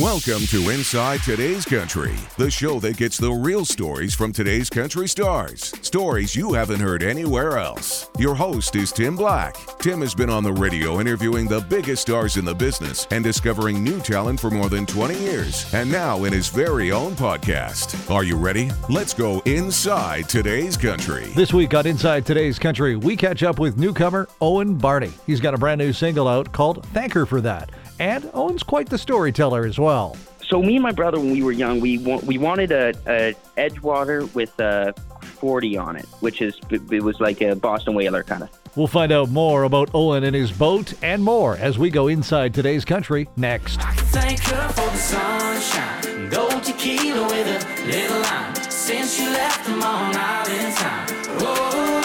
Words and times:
Welcome 0.00 0.46
to 0.46 0.70
Inside 0.70 1.22
Today's 1.22 1.66
Country, 1.66 2.14
the 2.38 2.50
show 2.50 2.80
that 2.80 2.96
gets 2.96 3.18
the 3.18 3.30
real 3.30 3.66
stories 3.66 4.14
from 4.14 4.32
today's 4.32 4.70
country 4.70 5.06
stars. 5.06 5.70
Stories 5.82 6.34
you 6.34 6.54
haven't 6.54 6.80
heard 6.80 7.02
anywhere 7.02 7.58
else. 7.58 8.08
Your 8.18 8.34
host 8.34 8.74
is 8.74 8.90
Tim 8.90 9.16
Black. 9.16 9.54
Tim 9.80 10.00
has 10.00 10.14
been 10.14 10.30
on 10.30 10.44
the 10.44 10.52
radio 10.54 10.98
interviewing 10.98 11.46
the 11.46 11.60
biggest 11.60 12.00
stars 12.00 12.38
in 12.38 12.46
the 12.46 12.54
business 12.54 13.06
and 13.10 13.22
discovering 13.22 13.84
new 13.84 14.00
talent 14.00 14.40
for 14.40 14.50
more 14.50 14.70
than 14.70 14.86
20 14.86 15.14
years, 15.18 15.70
and 15.74 15.92
now 15.92 16.24
in 16.24 16.32
his 16.32 16.48
very 16.48 16.90
own 16.90 17.12
podcast. 17.12 18.10
Are 18.10 18.24
you 18.24 18.36
ready? 18.36 18.70
Let's 18.88 19.12
go 19.12 19.40
inside 19.40 20.26
today's 20.26 20.78
country. 20.78 21.26
This 21.36 21.52
week 21.52 21.74
on 21.74 21.86
Inside 21.86 22.24
Today's 22.24 22.58
Country, 22.58 22.96
we 22.96 23.14
catch 23.14 23.42
up 23.42 23.58
with 23.58 23.76
newcomer 23.76 24.26
Owen 24.40 24.78
Barney. 24.78 25.12
He's 25.26 25.40
got 25.40 25.52
a 25.52 25.58
brand 25.58 25.80
new 25.80 25.92
single 25.92 26.28
out 26.28 26.50
called 26.50 26.86
Thank 26.94 27.12
Her 27.12 27.26
for 27.26 27.42
That. 27.42 27.68
And 28.02 28.28
Owen's 28.34 28.64
quite 28.64 28.88
the 28.88 28.98
storyteller 28.98 29.64
as 29.64 29.78
well. 29.78 30.16
So 30.44 30.60
me 30.60 30.74
and 30.74 30.82
my 30.82 30.90
brother, 30.90 31.20
when 31.20 31.30
we 31.30 31.40
were 31.44 31.52
young, 31.52 31.78
we 31.78 31.98
wa- 31.98 32.18
we 32.26 32.36
wanted 32.36 32.72
a, 32.72 32.88
a 33.06 33.34
Edgewater 33.56 34.32
with 34.34 34.58
a 34.58 34.92
40 35.22 35.76
on 35.78 35.94
it, 35.94 36.06
which 36.18 36.42
is 36.42 36.58
it 36.70 37.02
was 37.04 37.20
like 37.20 37.40
a 37.40 37.54
Boston 37.54 37.94
Whaler 37.94 38.24
kind 38.24 38.42
of. 38.42 38.50
We'll 38.74 38.88
find 38.88 39.12
out 39.12 39.28
more 39.28 39.62
about 39.62 39.90
Owen 39.94 40.24
and 40.24 40.34
his 40.34 40.50
boat 40.50 40.94
and 41.00 41.22
more 41.22 41.56
as 41.58 41.78
we 41.78 41.90
go 41.90 42.08
inside 42.08 42.54
today's 42.54 42.84
country 42.84 43.28
next. 43.36 43.80
Thank 43.80 44.40
her 44.40 44.68
for 44.70 44.90
the 44.90 44.96
sunshine. 44.96 46.28
Gold 46.28 46.64
tequila 46.64 47.24
with 47.28 47.46
a 47.46 47.86
little 47.86 48.20
lime. 48.20 48.54
Since 48.68 49.20
you 49.20 49.26
left 49.30 49.64
the 49.64 49.76
Long 49.76 50.12
Island 50.16 50.76
time. 50.76 51.06
Oh, 51.38 52.01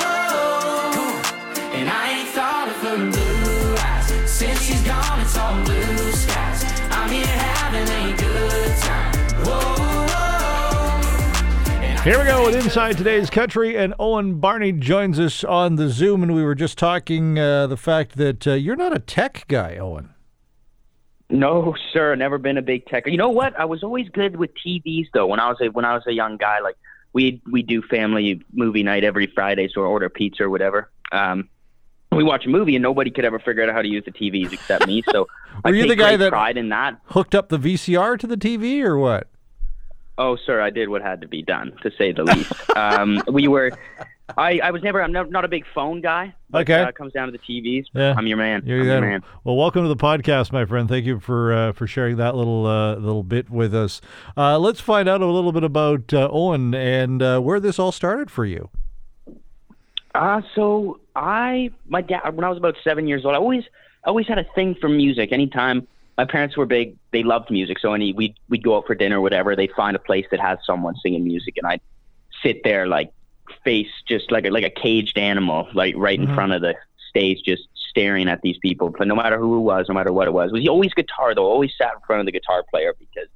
Here 12.07 12.17
we 12.17 12.23
go 12.23 12.45
with 12.45 12.55
Inside 12.55 12.97
Today's 12.97 13.29
Country, 13.29 13.75
and 13.75 13.93
Owen 13.99 14.35
Barney 14.35 14.71
joins 14.71 15.19
us 15.19 15.43
on 15.43 15.75
the 15.75 15.89
Zoom, 15.89 16.23
and 16.23 16.33
we 16.33 16.41
were 16.41 16.55
just 16.55 16.77
talking 16.77 17.37
uh, 17.37 17.67
the 17.67 17.75
fact 17.75 18.15
that 18.15 18.47
uh, 18.47 18.53
you're 18.53 18.77
not 18.77 18.95
a 18.95 18.99
tech 18.99 19.43
guy, 19.49 19.75
Owen. 19.75 20.13
No, 21.29 21.75
sir, 21.91 22.15
never 22.15 22.37
been 22.37 22.57
a 22.57 22.61
big 22.61 22.85
tech. 22.85 23.07
You 23.07 23.17
know 23.17 23.27
what? 23.31 23.59
I 23.59 23.65
was 23.65 23.83
always 23.83 24.07
good 24.07 24.37
with 24.37 24.51
TVs 24.65 25.07
though. 25.13 25.27
When 25.27 25.41
I 25.41 25.49
was 25.49 25.57
a 25.59 25.67
when 25.67 25.83
I 25.83 25.95
was 25.95 26.03
a 26.07 26.13
young 26.13 26.37
guy, 26.37 26.61
like 26.61 26.77
we 27.11 27.41
we 27.51 27.61
do 27.61 27.81
family 27.81 28.41
movie 28.53 28.83
night 28.83 29.03
every 29.03 29.27
Friday, 29.27 29.67
so 29.73 29.81
I 29.81 29.87
order 29.87 30.07
pizza 30.07 30.43
or 30.43 30.49
whatever. 30.49 30.89
Um, 31.11 31.49
we 32.13 32.23
watch 32.23 32.45
a 32.45 32.49
movie 32.49 32.77
and 32.77 32.83
nobody 32.83 33.11
could 33.11 33.25
ever 33.25 33.37
figure 33.37 33.63
out 33.67 33.75
how 33.75 33.81
to 33.81 33.87
use 33.89 34.05
the 34.05 34.13
TVs 34.13 34.53
except 34.53 34.87
me. 34.87 35.03
So 35.11 35.27
I 35.65 35.71
Were 35.71 35.75
you 35.75 35.85
the 35.85 35.97
guy 35.97 36.15
that- 36.15 36.29
pride 36.29 36.55
in 36.55 36.69
that. 36.69 37.01
Hooked 37.07 37.35
up 37.35 37.49
the 37.49 37.59
VCR 37.59 38.17
to 38.17 38.27
the 38.27 38.37
TV, 38.37 38.81
or 38.81 38.97
what? 38.97 39.27
Oh, 40.17 40.35
sir, 40.35 40.59
I 40.61 40.69
did 40.71 40.89
what 40.89 41.01
had 41.01 41.21
to 41.21 41.27
be 41.27 41.41
done, 41.43 41.73
to 41.83 41.91
say 41.97 42.11
the 42.11 42.23
least. 42.23 42.51
um, 42.75 43.21
we 43.31 43.47
were, 43.47 43.71
I, 44.35 44.59
I 44.63 44.71
was 44.71 44.81
never, 44.81 45.01
I'm 45.01 45.11
not, 45.11 45.29
not 45.29 45.45
a 45.45 45.47
big 45.47 45.63
phone 45.75 46.01
guy. 46.01 46.33
But, 46.49 46.61
Okay. 46.61 46.81
Uh, 46.81 46.87
it 46.87 46.95
comes 46.95 47.13
down 47.13 47.31
to 47.31 47.31
the 47.31 47.37
TVs. 47.37 47.85
Yeah. 47.93 48.15
I'm 48.17 48.25
your 48.25 48.37
man. 48.37 48.63
You're 48.65 48.79
I'm 48.81 48.85
your 48.87 49.01
man. 49.01 49.23
Well, 49.43 49.55
welcome 49.55 49.83
to 49.83 49.87
the 49.89 49.95
podcast, 49.95 50.51
my 50.51 50.65
friend. 50.65 50.89
Thank 50.89 51.05
you 51.05 51.19
for 51.19 51.53
uh, 51.53 51.71
for 51.73 51.85
sharing 51.85 52.17
that 52.17 52.35
little 52.35 52.65
uh, 52.65 52.95
little 52.95 53.23
bit 53.23 53.49
with 53.49 53.75
us. 53.75 54.01
Uh, 54.35 54.57
let's 54.57 54.79
find 54.79 55.07
out 55.07 55.21
a 55.21 55.25
little 55.27 55.51
bit 55.51 55.63
about 55.63 56.11
uh, 56.13 56.29
Owen 56.31 56.73
and 56.73 57.21
uh, 57.21 57.39
where 57.39 57.59
this 57.59 57.77
all 57.77 57.91
started 57.91 58.31
for 58.31 58.45
you. 58.45 58.69
Uh, 60.15 60.41
so 60.55 60.99
I, 61.15 61.69
my 61.87 62.01
dad, 62.01 62.35
when 62.35 62.43
I 62.43 62.49
was 62.49 62.57
about 62.57 62.75
seven 62.83 63.07
years 63.07 63.23
old, 63.23 63.35
I 63.35 63.37
always, 63.37 63.65
I 64.03 64.07
always 64.07 64.27
had 64.27 64.39
a 64.39 64.45
thing 64.55 64.73
for 64.81 64.89
music. 64.89 65.31
Anytime 65.31 65.87
my 66.17 66.25
parents 66.25 66.57
were 66.57 66.65
big, 66.65 66.97
they 67.11 67.23
loved 67.23 67.51
music. 67.51 67.79
So 67.79 67.93
any, 67.93 68.13
we'd, 68.13 68.35
we'd 68.49 68.63
go 68.63 68.77
out 68.77 68.87
for 68.87 68.95
dinner 68.95 69.19
or 69.19 69.21
whatever. 69.21 69.55
They'd 69.55 69.71
find 69.73 69.95
a 69.95 69.99
place 69.99 70.25
that 70.31 70.39
has 70.39 70.57
someone 70.65 70.95
singing 71.03 71.23
music 71.23 71.55
and 71.57 71.67
I'd 71.67 71.81
sit 72.43 72.63
there 72.63 72.87
like 72.87 73.11
face 73.63 73.87
just 74.07 74.31
like 74.31 74.45
a, 74.45 74.49
like 74.49 74.63
a 74.63 74.69
caged 74.69 75.17
animal, 75.17 75.67
like 75.73 75.93
right 75.97 76.19
in 76.19 76.25
mm-hmm. 76.25 76.35
front 76.35 76.53
of 76.53 76.61
the 76.61 76.75
stage, 77.09 77.39
just 77.45 77.67
staring 77.89 78.27
at 78.27 78.41
these 78.41 78.57
people. 78.59 78.89
But 78.89 79.07
no 79.07 79.15
matter 79.15 79.37
who 79.37 79.57
it 79.57 79.61
was, 79.61 79.85
no 79.89 79.95
matter 79.95 80.11
what 80.11 80.27
it 80.27 80.31
was, 80.31 80.49
it 80.49 80.53
was 80.53 80.67
always 80.67 80.93
guitar 80.93 81.33
though. 81.33 81.45
Always 81.45 81.71
sat 81.77 81.93
in 81.93 81.99
front 82.05 82.19
of 82.19 82.25
the 82.25 82.31
guitar 82.31 82.63
player 82.69 82.93
because 82.97 83.27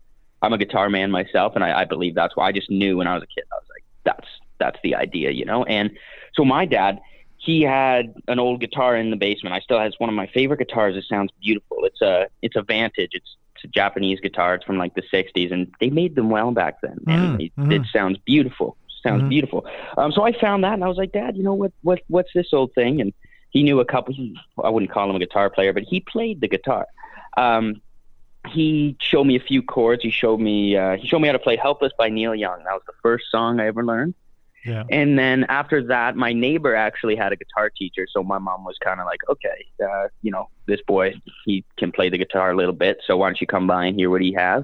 I'm 0.42 0.54
a 0.54 0.58
guitar 0.58 0.90
man 0.90 1.12
myself, 1.12 1.54
and 1.56 1.64
I, 1.64 1.82
I 1.82 1.86
believe 1.86 2.16
that's 2.16 2.36
why 2.36 2.48
I 2.48 2.52
just 2.52 2.70
knew 2.70 2.98
when 2.98 3.08
I 3.08 3.14
was 3.14 3.24
a 3.24 3.28
kid. 3.28 3.44
I 3.52 3.56
was 3.56 3.66
like, 3.70 3.84
that's 4.04 4.28
that's 4.60 4.80
the 4.84 4.96
idea, 4.96 5.32
you 5.32 5.46
know. 5.46 5.64
And 5.64 5.92
so 6.34 6.46
my 6.46 6.66
dad, 6.66 7.00
he 7.44 7.64
had 7.64 8.14
an 8.28 8.38
old 8.40 8.60
guitar 8.62 8.96
in 8.96 9.10
the 9.10 9.16
basement. 9.18 9.56
I 9.56 9.60
still 9.62 9.80
has 9.80 9.96
one 9.98 10.10
of 10.10 10.16
my 10.16 10.28
favorite 10.28 10.60
guitars. 10.60 10.96
It 10.96 11.06
sounds 11.10 11.32
beautiful. 11.42 11.78
It's 11.86 12.02
a 12.02 12.28
it's 12.44 12.56
a 12.56 12.62
Vantage. 12.62 13.10
It's 13.14 13.36
it's 13.56 13.64
a 13.66 13.68
Japanese 13.68 14.20
guitar. 14.20 14.54
It's 14.56 14.64
from 14.64 14.78
like 14.78 14.94
the 14.94 15.02
'60s, 15.12 15.52
and 15.52 15.74
they 15.80 15.90
made 15.90 16.14
them 16.16 16.30
well 16.30 16.52
back 16.52 16.82
then. 16.82 16.98
And 17.08 17.40
Mm, 17.40 17.46
it, 17.46 17.52
mhm. 17.58 17.72
it 17.74 17.82
sounds 17.92 18.20
beautiful. 18.26 18.78
Sounds 19.02 19.24
Mhm. 19.24 19.30
beautiful. 19.30 19.66
Um, 19.98 20.12
so 20.12 20.24
I 20.24 20.32
found 20.34 20.64
that, 20.64 20.74
and 20.74 20.84
I 20.84 20.88
was 20.88 20.98
like, 20.98 21.12
Dad, 21.14 21.36
you 21.36 21.42
know 21.44 21.56
what 21.56 21.72
what 21.82 22.00
what's 22.08 22.32
this 22.36 22.54
old 22.54 22.74
thing? 22.74 23.02
And 23.02 23.12
he 23.50 23.64
knew 23.64 23.80
a 23.80 23.86
couple. 23.86 24.14
He, 24.14 24.38
I 24.64 24.70
wouldn't 24.70 24.92
call 24.92 25.10
him 25.10 25.16
a 25.16 25.20
guitar 25.20 25.50
player, 25.50 25.74
but 25.74 25.84
he 25.84 26.00
played 26.00 26.42
the 26.42 26.48
guitar. 26.48 26.86
Um, 27.38 27.82
he 28.50 28.96
showed 29.02 29.26
me 29.26 29.36
a 29.36 29.40
few 29.40 29.62
chords. 29.64 30.04
He 30.04 30.12
showed 30.12 30.40
me 30.40 30.76
uh, 30.76 30.98
he 30.98 31.08
showed 31.08 31.20
me 31.20 31.28
how 31.28 31.34
to 31.34 31.40
play 31.40 31.56
"Helpless" 31.56 31.94
by 31.98 32.10
Neil 32.10 32.36
Young. 32.36 32.64
That 32.66 32.74
was 32.74 32.84
the 32.86 32.94
first 33.02 33.26
song 33.32 33.60
I 33.60 33.66
ever 33.68 33.84
learned. 33.84 34.14
Yeah. 34.66 34.84
And 34.92 35.18
then 35.18 35.46
after 35.46 35.84
that, 35.88 36.16
my 36.16 36.34
neighbor 36.34 36.76
actually 36.76 37.16
had 37.16 37.32
a 37.32 37.36
guitar 37.36 37.72
teacher, 37.76 38.06
so 38.12 38.24
my 38.24 38.38
mom 38.38 38.64
was 38.64 38.78
kind 38.84 39.00
of 39.00 39.06
like, 39.08 39.20
"Okay, 39.28 39.66
uh, 39.84 40.08
you 40.22 40.32
know, 40.32 40.50
this 40.68 40.82
boy 40.86 41.16
he 41.46 41.64
can 41.78 41.92
play 41.92 42.10
the 42.10 42.18
guitar 42.18 42.52
a 42.52 42.56
little 42.56 42.74
bit, 42.74 43.02
so 43.06 43.18
why 43.18 43.28
don't 43.28 43.42
you 43.42 43.48
come 43.48 43.66
by 43.66 43.86
and 43.86 43.96
hear 43.96 44.10
what 44.10 44.22
he 44.22 44.34
has?" 44.34 44.64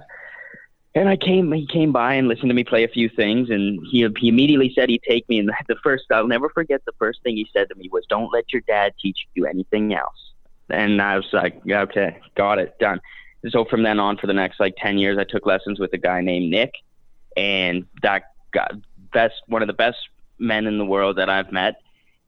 And 0.94 1.10
I 1.10 1.16
came, 1.16 1.52
he 1.52 1.68
came 1.68 1.92
by 1.92 2.16
and 2.16 2.28
listened 2.28 2.50
to 2.50 2.56
me 2.56 2.64
play 2.64 2.84
a 2.84 2.88
few 2.88 3.10
things, 3.10 3.50
and 3.50 3.80
he 3.90 4.08
he 4.20 4.28
immediately 4.30 4.72
said 4.74 4.90
he'd 4.90 5.04
take 5.04 5.28
me. 5.30 5.40
And 5.40 5.50
the 5.68 5.76
first, 5.84 6.06
I'll 6.12 6.28
never 6.28 6.50
forget, 6.50 6.84
the 6.86 6.94
first 7.00 7.24
thing 7.24 7.36
he 7.36 7.48
said 7.52 7.70
to 7.70 7.76
me 7.76 7.90
was, 7.92 8.06
"Don't 8.08 8.32
let 8.32 8.54
your 8.54 8.62
dad 8.68 8.94
teach 9.02 9.28
you 9.34 9.48
anything 9.48 9.96
else." 9.96 10.34
And 10.70 11.02
I 11.02 11.16
was 11.16 11.28
like, 11.34 11.60
"Yeah, 11.66 11.82
"Okay, 11.82 12.20
got 12.36 12.60
it, 12.60 12.78
done." 12.80 13.02
So 13.50 13.66
from 13.66 13.84
then 13.84 14.00
on, 14.00 14.18
for 14.18 14.28
the 14.28 14.34
next 14.34 14.60
like 14.60 14.76
ten 14.78 15.00
years, 15.00 15.18
I 15.18 15.24
took 15.24 15.48
lessons 15.48 15.80
with 15.80 15.92
a 15.94 15.98
guy 15.98 16.22
named 16.22 16.52
Nick, 16.52 16.74
and 17.36 17.86
that 18.04 18.32
got 18.52 18.74
best 19.22 19.36
one 19.48 19.62
of 19.64 19.68
the 19.74 19.80
best 19.86 19.98
men 20.40 20.64
in 20.68 20.78
the 20.78 20.86
world 20.96 21.14
that 21.20 21.30
I've 21.30 21.52
met, 21.52 21.76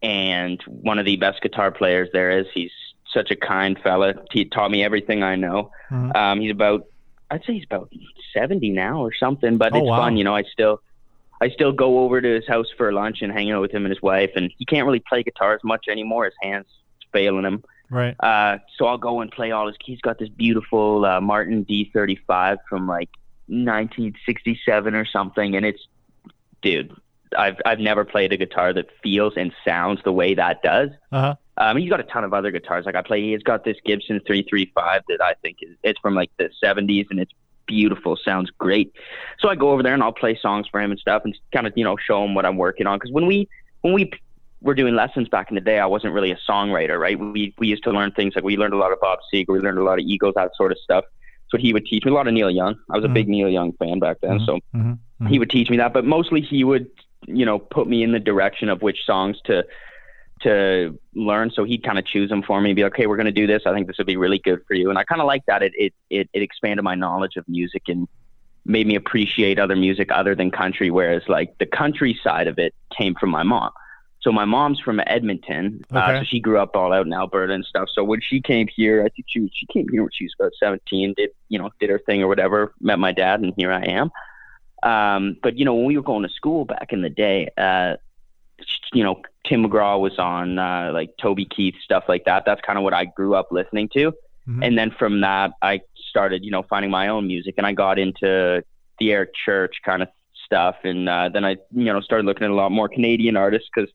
and 0.01 0.57
one 0.67 0.97
of 0.99 1.05
the 1.05 1.15
best 1.25 1.41
guitar 1.41 1.71
players 1.71 2.07
there 2.13 2.31
is. 2.39 2.45
He's 2.53 2.71
such 3.17 3.29
a 3.31 3.35
kind 3.35 3.73
fella. 3.85 4.13
He 4.31 4.45
taught 4.45 4.71
me 4.75 4.83
everything 4.89 5.19
I 5.23 5.35
know. 5.35 5.71
Mhm. 5.91 6.15
Um, 6.15 6.35
he's 6.41 6.51
about, 6.59 6.81
I'd 7.31 7.43
say 7.45 7.53
he's 7.57 7.65
about 7.71 7.87
seventy 8.37 8.69
now 8.85 8.95
or 9.07 9.13
something. 9.23 9.57
But 9.57 9.73
Oh, 9.73 9.77
it's 9.79 9.87
wow. 9.91 10.01
fun, 10.03 10.17
you 10.17 10.23
know. 10.23 10.35
I 10.35 10.43
still, 10.55 10.75
I 11.41 11.47
still 11.57 11.71
go 11.85 11.89
over 12.03 12.21
to 12.21 12.31
his 12.39 12.47
house 12.53 12.69
for 12.77 12.91
lunch 13.01 13.17
and 13.23 13.31
hang 13.37 13.49
out 13.51 13.61
with 13.61 13.71
him 13.71 13.83
and 13.85 13.91
his 13.95 14.01
wife. 14.11 14.31
And 14.35 14.45
he 14.59 14.65
can't 14.65 14.85
really 14.87 15.03
play 15.09 15.21
guitar 15.23 15.51
as 15.53 15.63
much 15.63 15.85
anymore. 15.89 16.25
His 16.25 16.33
hands 16.41 16.67
failing 17.13 17.45
him. 17.49 17.63
Right. 17.89 18.15
Uh, 18.31 18.53
so 18.75 18.85
I'll 18.89 19.03
go 19.09 19.21
and 19.21 19.29
play 19.31 19.49
all 19.55 19.65
his. 19.67 19.75
He's 19.83 20.01
got 20.07 20.15
this 20.19 20.29
beautiful 20.45 21.05
uh, 21.05 21.19
Martin 21.21 21.65
D35 21.65 22.57
from 22.69 22.81
like 22.97 23.09
1967 23.47 24.95
or 24.95 25.05
something, 25.05 25.55
and 25.55 25.65
it's, 25.65 25.81
dude, 26.61 26.93
I've 27.37 27.57
I've 27.65 27.79
never 27.79 28.05
played 28.05 28.33
a 28.33 28.37
guitar 28.37 28.73
that 28.73 28.87
feels 29.03 29.33
and 29.37 29.51
sounds 29.65 29.99
the 30.03 30.11
way 30.11 30.33
that 30.35 30.61
does. 30.63 30.89
Uh 31.11 31.21
huh. 31.21 31.35
Um, 31.57 31.77
he's 31.77 31.89
got 31.89 31.99
a 31.99 32.03
ton 32.03 32.23
of 32.23 32.33
other 32.33 32.51
guitars. 32.51 32.85
Like 32.85 32.95
I 32.95 33.01
play, 33.01 33.21
he's 33.21 33.43
got 33.43 33.65
this 33.65 33.75
Gibson 33.85 34.21
335 34.25 35.01
that 35.09 35.21
I 35.21 35.33
think 35.41 35.57
is 35.61 35.75
it's 35.83 35.99
from 35.99 36.15
like 36.15 36.31
the 36.37 36.49
70s, 36.63 37.07
and 37.11 37.19
it's 37.19 37.33
beautiful. 37.65 38.17
Sounds 38.23 38.49
great. 38.57 38.93
So 39.39 39.49
I 39.49 39.55
go 39.55 39.71
over 39.71 39.83
there 39.83 39.93
and 39.93 40.01
I'll 40.01 40.13
play 40.13 40.39
songs 40.41 40.67
for 40.71 40.79
him 40.81 40.91
and 40.91 40.99
stuff, 40.99 41.23
and 41.25 41.37
kind 41.51 41.67
of 41.67 41.73
you 41.75 41.83
know 41.83 41.97
show 41.97 42.23
him 42.23 42.33
what 42.33 42.45
I'm 42.45 42.57
working 42.57 42.87
on. 42.87 42.97
Because 42.97 43.11
when 43.11 43.25
we 43.27 43.47
when 43.81 43.93
we 43.93 44.09
were 44.61 44.73
doing 44.73 44.95
lessons 44.95 45.27
back 45.29 45.49
in 45.51 45.55
the 45.55 45.61
day, 45.61 45.79
I 45.79 45.85
wasn't 45.85 46.13
really 46.13 46.31
a 46.31 46.37
songwriter, 46.49 46.99
right? 46.99 47.19
We 47.19 47.53
we 47.57 47.67
used 47.67 47.83
to 47.83 47.91
learn 47.91 48.11
things 48.11 48.35
like 48.35 48.43
we 48.43 48.57
learned 48.57 48.73
a 48.73 48.77
lot 48.77 48.91
of 48.93 48.99
Bob 49.01 49.19
Seger, 49.33 49.49
we 49.49 49.59
learned 49.59 49.77
a 49.79 49.83
lot 49.83 49.99
of 49.99 50.05
Eagles, 50.05 50.33
that 50.35 50.51
sort 50.55 50.71
of 50.71 50.77
stuff. 50.79 51.03
So 51.49 51.57
he 51.57 51.73
would 51.73 51.85
teach 51.85 52.05
me 52.05 52.11
a 52.11 52.13
lot 52.13 52.27
of 52.27 52.33
Neil 52.33 52.51
Young. 52.51 52.75
I 52.91 52.95
was 52.95 53.03
a 53.05 53.07
Mhm. 53.07 53.13
big 53.15 53.27
Neil 53.27 53.49
Young 53.49 53.71
fan 53.73 53.99
back 53.99 54.17
then, 54.21 54.39
so 54.45 54.59
hmm 55.19 55.27
he 55.27 55.39
would 55.39 55.49
teach 55.49 55.69
me 55.69 55.77
that. 55.77 55.93
But 55.93 56.05
mostly 56.05 56.41
he 56.41 56.63
would, 56.63 56.87
you 57.27 57.45
know, 57.45 57.59
put 57.59 57.87
me 57.87 58.03
in 58.03 58.11
the 58.11 58.19
direction 58.19 58.69
of 58.69 58.81
which 58.81 59.05
songs 59.05 59.37
to 59.45 59.65
to 60.41 60.97
learn. 61.13 61.51
So 61.51 61.65
he'd 61.65 61.83
kind 61.83 61.99
of 61.99 62.05
choose 62.05 62.29
them 62.29 62.41
for 62.43 62.61
me, 62.61 62.69
and 62.69 62.75
be 62.75 62.83
like, 62.83 62.93
okay, 62.93 63.07
we're 63.07 63.17
going 63.17 63.25
to 63.25 63.31
do 63.31 63.45
this. 63.47 63.63
I 63.65 63.73
think 63.73 63.87
this 63.87 63.97
would 63.97 64.07
be 64.07 64.15
really 64.17 64.39
good 64.39 64.61
for 64.67 64.73
you. 64.75 64.89
And 64.89 64.97
I 64.97 65.03
kind 65.03 65.19
of 65.21 65.27
like 65.27 65.43
that. 65.47 65.61
It, 65.63 65.73
it 65.75 65.93
it 66.09 66.29
it 66.33 66.41
expanded 66.41 66.83
my 66.83 66.95
knowledge 66.95 67.35
of 67.35 67.45
music 67.47 67.83
and 67.89 68.07
made 68.65 68.87
me 68.87 68.95
appreciate 68.95 69.59
other 69.59 69.75
music 69.75 70.09
other 70.11 70.35
than 70.35 70.51
country. 70.51 70.89
Whereas 70.91 71.23
like 71.27 71.57
the 71.59 71.65
country 71.65 72.17
side 72.23 72.47
of 72.47 72.57
it 72.59 72.73
came 72.97 73.15
from 73.19 73.29
my 73.31 73.43
mom. 73.43 73.71
So 74.21 74.33
my 74.33 74.43
mom's 74.43 74.81
from 74.81 74.99
Edmonton, 75.07 75.81
uh, 75.93 75.99
Okay. 75.99 76.19
so 76.19 76.25
she 76.25 76.41
grew 76.41 76.59
up 76.59 76.75
all 76.75 76.91
out 76.91 77.05
in 77.05 77.13
Alberta 77.13 77.53
and 77.53 77.63
stuff. 77.65 77.87
So 77.93 78.03
when 78.03 78.19
she 78.21 78.41
came 78.41 78.67
here, 78.67 78.99
I 79.01 79.07
think 79.09 79.25
she 79.27 79.49
she 79.53 79.65
came 79.71 79.87
here 79.89 80.01
when 80.03 80.11
she 80.13 80.25
was 80.25 80.33
about 80.37 80.51
seventeen, 80.59 81.13
did 81.15 81.29
you 81.47 81.57
know 81.57 81.69
did 81.79 81.89
her 81.89 81.99
thing 81.99 82.21
or 82.21 82.27
whatever, 82.27 82.73
met 82.81 82.99
my 82.99 83.13
dad, 83.13 83.39
and 83.39 83.53
here 83.55 83.71
I 83.71 83.83
am. 83.83 84.09
Um, 84.83 85.37
but 85.41 85.57
you 85.57 85.65
know 85.65 85.75
when 85.75 85.85
we 85.85 85.97
were 85.97 86.03
going 86.03 86.23
to 86.23 86.29
school 86.29 86.65
back 86.65 86.91
in 86.91 87.01
the 87.01 87.09
day, 87.09 87.49
uh, 87.57 87.97
you 88.93 89.03
know 89.03 89.21
Tim 89.45 89.65
McGraw 89.65 89.99
was 89.99 90.17
on 90.19 90.55
like 90.93 91.11
Toby 91.21 91.45
Keith 91.45 91.75
stuff 91.83 92.05
like 92.07 92.25
that. 92.25 92.43
That's 92.45 92.61
kind 92.61 92.77
of 92.77 92.83
what 92.83 92.93
I 92.93 93.05
grew 93.05 93.35
up 93.35 93.47
listening 93.51 93.89
to. 93.93 94.13
Mhm. 94.47 94.65
And 94.65 94.77
then 94.77 94.91
from 94.91 95.21
that, 95.21 95.51
I 95.61 95.81
started, 96.09 96.43
you 96.43 96.51
know, 96.51 96.63
finding 96.63 96.91
my 96.91 97.09
own 97.09 97.27
music, 97.27 97.55
and 97.57 97.67
I 97.67 97.73
got 97.73 97.99
into 97.99 98.63
the 98.99 99.11
Eric 99.11 99.31
Church 99.45 99.75
kind 99.85 100.01
of 100.01 100.09
stuff, 100.45 100.75
and 100.83 101.07
uh, 101.07 101.29
then 101.29 101.45
I, 101.45 101.57
you 101.71 101.85
know, 101.85 102.01
started 102.01 102.25
looking 102.25 102.45
at 102.45 102.49
a 102.49 102.55
lot 102.55 102.71
more 102.71 102.89
Canadian 102.89 103.37
artists 103.37 103.69
because 103.73 103.91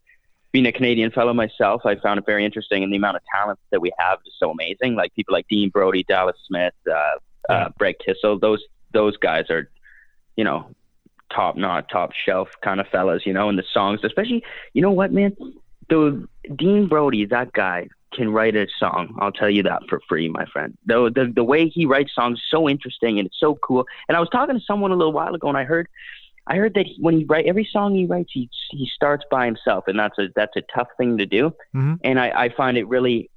being 0.52 0.66
a 0.66 0.72
Canadian 0.72 1.10
fellow 1.10 1.34
myself, 1.34 1.82
I 1.84 1.96
found 1.96 2.18
it 2.18 2.26
very 2.26 2.44
interesting, 2.44 2.84
and 2.84 2.92
the 2.92 2.96
amount 2.96 3.16
of 3.16 3.22
talent 3.34 3.58
that 3.72 3.80
we 3.80 3.90
have 3.98 4.20
is 4.24 4.34
so 4.38 4.52
amazing. 4.52 4.94
Like 4.94 5.12
people 5.14 5.32
like 5.32 5.48
Dean 5.48 5.68
Brody, 5.70 6.04
Dallas 6.04 6.36
Smith, 6.46 6.74
uh, 6.88 7.16
uh, 7.48 7.68
Brett 7.76 7.96
Kissel, 7.98 8.38
those 8.38 8.62
those 8.92 9.16
guys 9.16 9.50
are, 9.50 9.68
you 10.36 10.44
know, 10.44 10.68
top 11.34 11.56
not 11.56 11.88
top 11.88 12.12
shelf 12.12 12.48
kind 12.62 12.80
of 12.80 12.86
fellas, 12.88 13.26
you 13.26 13.32
know, 13.32 13.48
and 13.48 13.58
the 13.58 13.64
songs, 13.72 14.00
especially, 14.04 14.44
you 14.72 14.82
know 14.82 14.90
what, 14.90 15.12
man, 15.12 15.36
the 15.88 16.26
Dean 16.54 16.86
Brody, 16.86 17.24
that 17.26 17.52
guy 17.52 17.88
can 18.12 18.32
write 18.32 18.54
a 18.54 18.66
song. 18.78 19.16
I'll 19.20 19.32
tell 19.32 19.50
you 19.50 19.64
that 19.64 19.82
for 19.88 20.00
free, 20.08 20.28
my 20.28 20.44
friend. 20.46 20.76
The, 20.86 21.10
the 21.12 21.32
the 21.34 21.44
way 21.44 21.68
he 21.68 21.84
writes 21.84 22.14
songs 22.14 22.38
is 22.38 22.44
so 22.50 22.68
interesting 22.68 23.18
and 23.18 23.26
it's 23.26 23.40
so 23.40 23.56
cool. 23.56 23.86
And 24.08 24.16
I 24.16 24.20
was 24.20 24.28
talking 24.30 24.58
to 24.58 24.64
someone 24.64 24.92
a 24.92 24.96
little 24.96 25.12
while 25.12 25.34
ago, 25.34 25.48
and 25.48 25.58
I 25.58 25.64
heard 25.64 25.88
I 26.46 26.56
heard 26.56 26.74
that 26.74 26.86
he, 26.86 26.96
when 27.00 27.18
he 27.18 27.24
write 27.24 27.46
every 27.46 27.68
song 27.70 27.94
he 27.94 28.06
writes, 28.06 28.30
he 28.32 28.48
he 28.70 28.88
starts 28.94 29.24
by 29.30 29.46
himself, 29.46 29.88
and 29.88 29.98
that's 29.98 30.18
a 30.18 30.28
that's 30.34 30.56
a 30.56 30.62
tough 30.74 30.88
thing 30.96 31.18
to 31.18 31.26
do. 31.26 31.54
Mhm. 31.74 31.98
And 32.04 32.20
I, 32.20 32.44
I 32.44 32.48
find 32.50 32.76
it 32.76 32.86
really, 32.86 33.30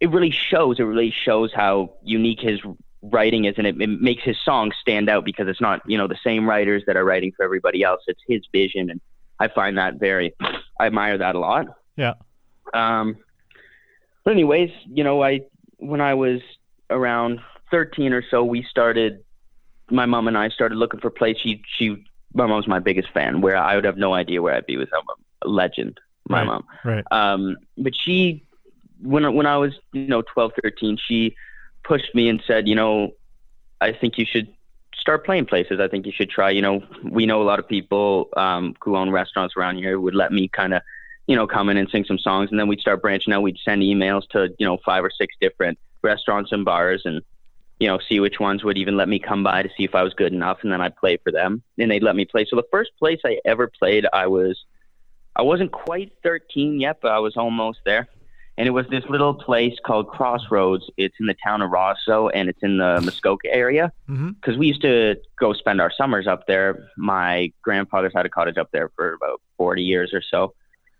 it 0.00 0.10
really 0.10 0.30
shows. 0.30 0.78
It 0.78 0.84
really 0.84 1.10
shows 1.10 1.52
how 1.52 1.94
unique 2.02 2.40
his 2.40 2.60
writing 3.10 3.44
is, 3.44 3.54
and 3.58 3.66
it, 3.66 3.80
it 3.80 4.00
makes 4.00 4.22
his 4.22 4.36
songs 4.44 4.74
stand 4.80 5.08
out 5.08 5.24
because 5.24 5.48
it's 5.48 5.60
not 5.60 5.80
you 5.86 5.98
know 5.98 6.06
the 6.06 6.18
same 6.24 6.48
writers 6.48 6.82
that 6.86 6.96
are 6.96 7.04
writing 7.04 7.32
for 7.36 7.44
everybody 7.44 7.82
else. 7.82 8.02
It's 8.06 8.20
his 8.26 8.42
vision, 8.52 8.90
and 8.90 9.00
I 9.40 9.48
find 9.48 9.76
that 9.78 9.94
very, 9.96 10.34
I 10.80 10.86
admire 10.86 11.18
that 11.18 11.34
a 11.34 11.38
lot. 11.38 11.66
Yeah. 11.96 12.14
Um, 12.72 13.16
but 14.24 14.32
anyways, 14.32 14.70
you 14.86 15.04
know, 15.04 15.22
I 15.22 15.40
when 15.78 16.00
I 16.00 16.14
was 16.14 16.40
around 16.90 17.40
13 17.70 18.12
or 18.12 18.22
so, 18.30 18.44
we 18.44 18.62
started. 18.62 19.20
My 19.90 20.06
mom 20.06 20.28
and 20.28 20.38
I 20.38 20.48
started 20.48 20.76
looking 20.76 21.00
for 21.00 21.10
plays. 21.10 21.36
She 21.42 21.62
she 21.76 22.04
my 22.32 22.46
mom's 22.46 22.66
my 22.66 22.78
biggest 22.78 23.10
fan. 23.12 23.42
Where 23.42 23.56
I 23.56 23.74
would 23.76 23.84
have 23.84 23.98
no 23.98 24.14
idea 24.14 24.40
where 24.40 24.54
I'd 24.54 24.66
be 24.66 24.78
without 24.78 25.04
a 25.42 25.48
legend. 25.48 26.00
My 26.28 26.38
Right. 26.38 26.46
mom. 26.46 26.64
Right. 26.84 27.04
Um, 27.10 27.56
but 27.76 27.94
she, 27.94 28.46
when 29.02 29.34
when 29.34 29.44
I 29.44 29.58
was 29.58 29.74
you 29.92 30.06
know 30.06 30.22
12, 30.22 30.52
13, 30.62 30.96
she 31.06 31.36
pushed 31.84 32.14
me 32.14 32.28
and 32.28 32.42
said, 32.46 32.66
you 32.66 32.74
know, 32.74 33.12
I 33.80 33.92
think 33.92 34.18
you 34.18 34.24
should 34.24 34.48
start 34.96 35.24
playing 35.24 35.44
places. 35.44 35.80
I 35.80 35.88
think 35.88 36.06
you 36.06 36.12
should 36.12 36.30
try. 36.30 36.50
You 36.50 36.62
know, 36.62 36.82
we 37.02 37.26
know 37.26 37.42
a 37.42 37.44
lot 37.44 37.58
of 37.58 37.68
people 37.68 38.30
um, 38.36 38.74
who 38.80 38.96
own 38.96 39.10
restaurants 39.10 39.54
around 39.56 39.76
here 39.76 40.00
would 40.00 40.14
let 40.14 40.32
me 40.32 40.48
kind 40.48 40.74
of, 40.74 40.82
you 41.26 41.36
know, 41.36 41.46
come 41.46 41.68
in 41.68 41.76
and 41.76 41.88
sing 41.90 42.04
some 42.04 42.18
songs, 42.18 42.50
and 42.50 42.58
then 42.58 42.68
we'd 42.68 42.80
start 42.80 43.02
branching 43.02 43.32
out. 43.32 43.42
We'd 43.42 43.58
send 43.64 43.82
emails 43.82 44.26
to 44.30 44.54
you 44.58 44.66
know 44.66 44.78
five 44.84 45.04
or 45.04 45.10
six 45.10 45.34
different 45.40 45.78
restaurants 46.02 46.52
and 46.52 46.64
bars, 46.64 47.02
and 47.04 47.22
you 47.78 47.86
know 47.86 47.98
see 48.08 48.20
which 48.20 48.40
ones 48.40 48.64
would 48.64 48.78
even 48.78 48.96
let 48.96 49.08
me 49.08 49.18
come 49.18 49.42
by 49.42 49.62
to 49.62 49.68
see 49.76 49.84
if 49.84 49.94
I 49.94 50.02
was 50.02 50.14
good 50.14 50.32
enough, 50.32 50.58
and 50.62 50.72
then 50.72 50.80
I'd 50.80 50.96
play 50.96 51.18
for 51.18 51.32
them, 51.32 51.62
and 51.78 51.90
they'd 51.90 52.02
let 52.02 52.16
me 52.16 52.24
play. 52.24 52.46
So 52.48 52.56
the 52.56 52.66
first 52.70 52.92
place 52.98 53.20
I 53.24 53.38
ever 53.44 53.68
played, 53.68 54.06
I 54.12 54.26
was, 54.26 54.64
I 55.36 55.42
wasn't 55.42 55.72
quite 55.72 56.12
13 56.22 56.80
yet, 56.80 56.98
but 57.02 57.10
I 57.10 57.18
was 57.18 57.36
almost 57.36 57.80
there. 57.84 58.08
And 58.56 58.68
it 58.68 58.70
was 58.70 58.86
this 58.88 59.02
little 59.08 59.34
place 59.34 59.74
called 59.84 60.08
Crossroads. 60.08 60.88
It's 60.96 61.16
in 61.18 61.26
the 61.26 61.34
town 61.42 61.60
of 61.60 61.70
Rosseau, 61.70 62.30
and 62.32 62.48
it's 62.48 62.62
in 62.62 62.78
the 62.78 63.00
Muskoka 63.02 63.52
area 63.52 63.92
because 64.06 64.56
we 64.56 64.68
used 64.68 64.82
to 64.82 65.16
go 65.38 65.52
spend 65.52 65.80
our 65.80 65.90
summers 65.90 66.28
up 66.28 66.46
there. 66.46 66.88
My 66.96 67.52
grandfather's 67.62 68.12
had 68.14 68.26
a 68.26 68.28
cottage 68.28 68.56
up 68.56 68.70
there 68.72 68.90
for 68.94 69.14
about 69.14 69.40
40 69.56 69.82
years 69.82 70.14
or 70.14 70.22
so, 70.22 70.54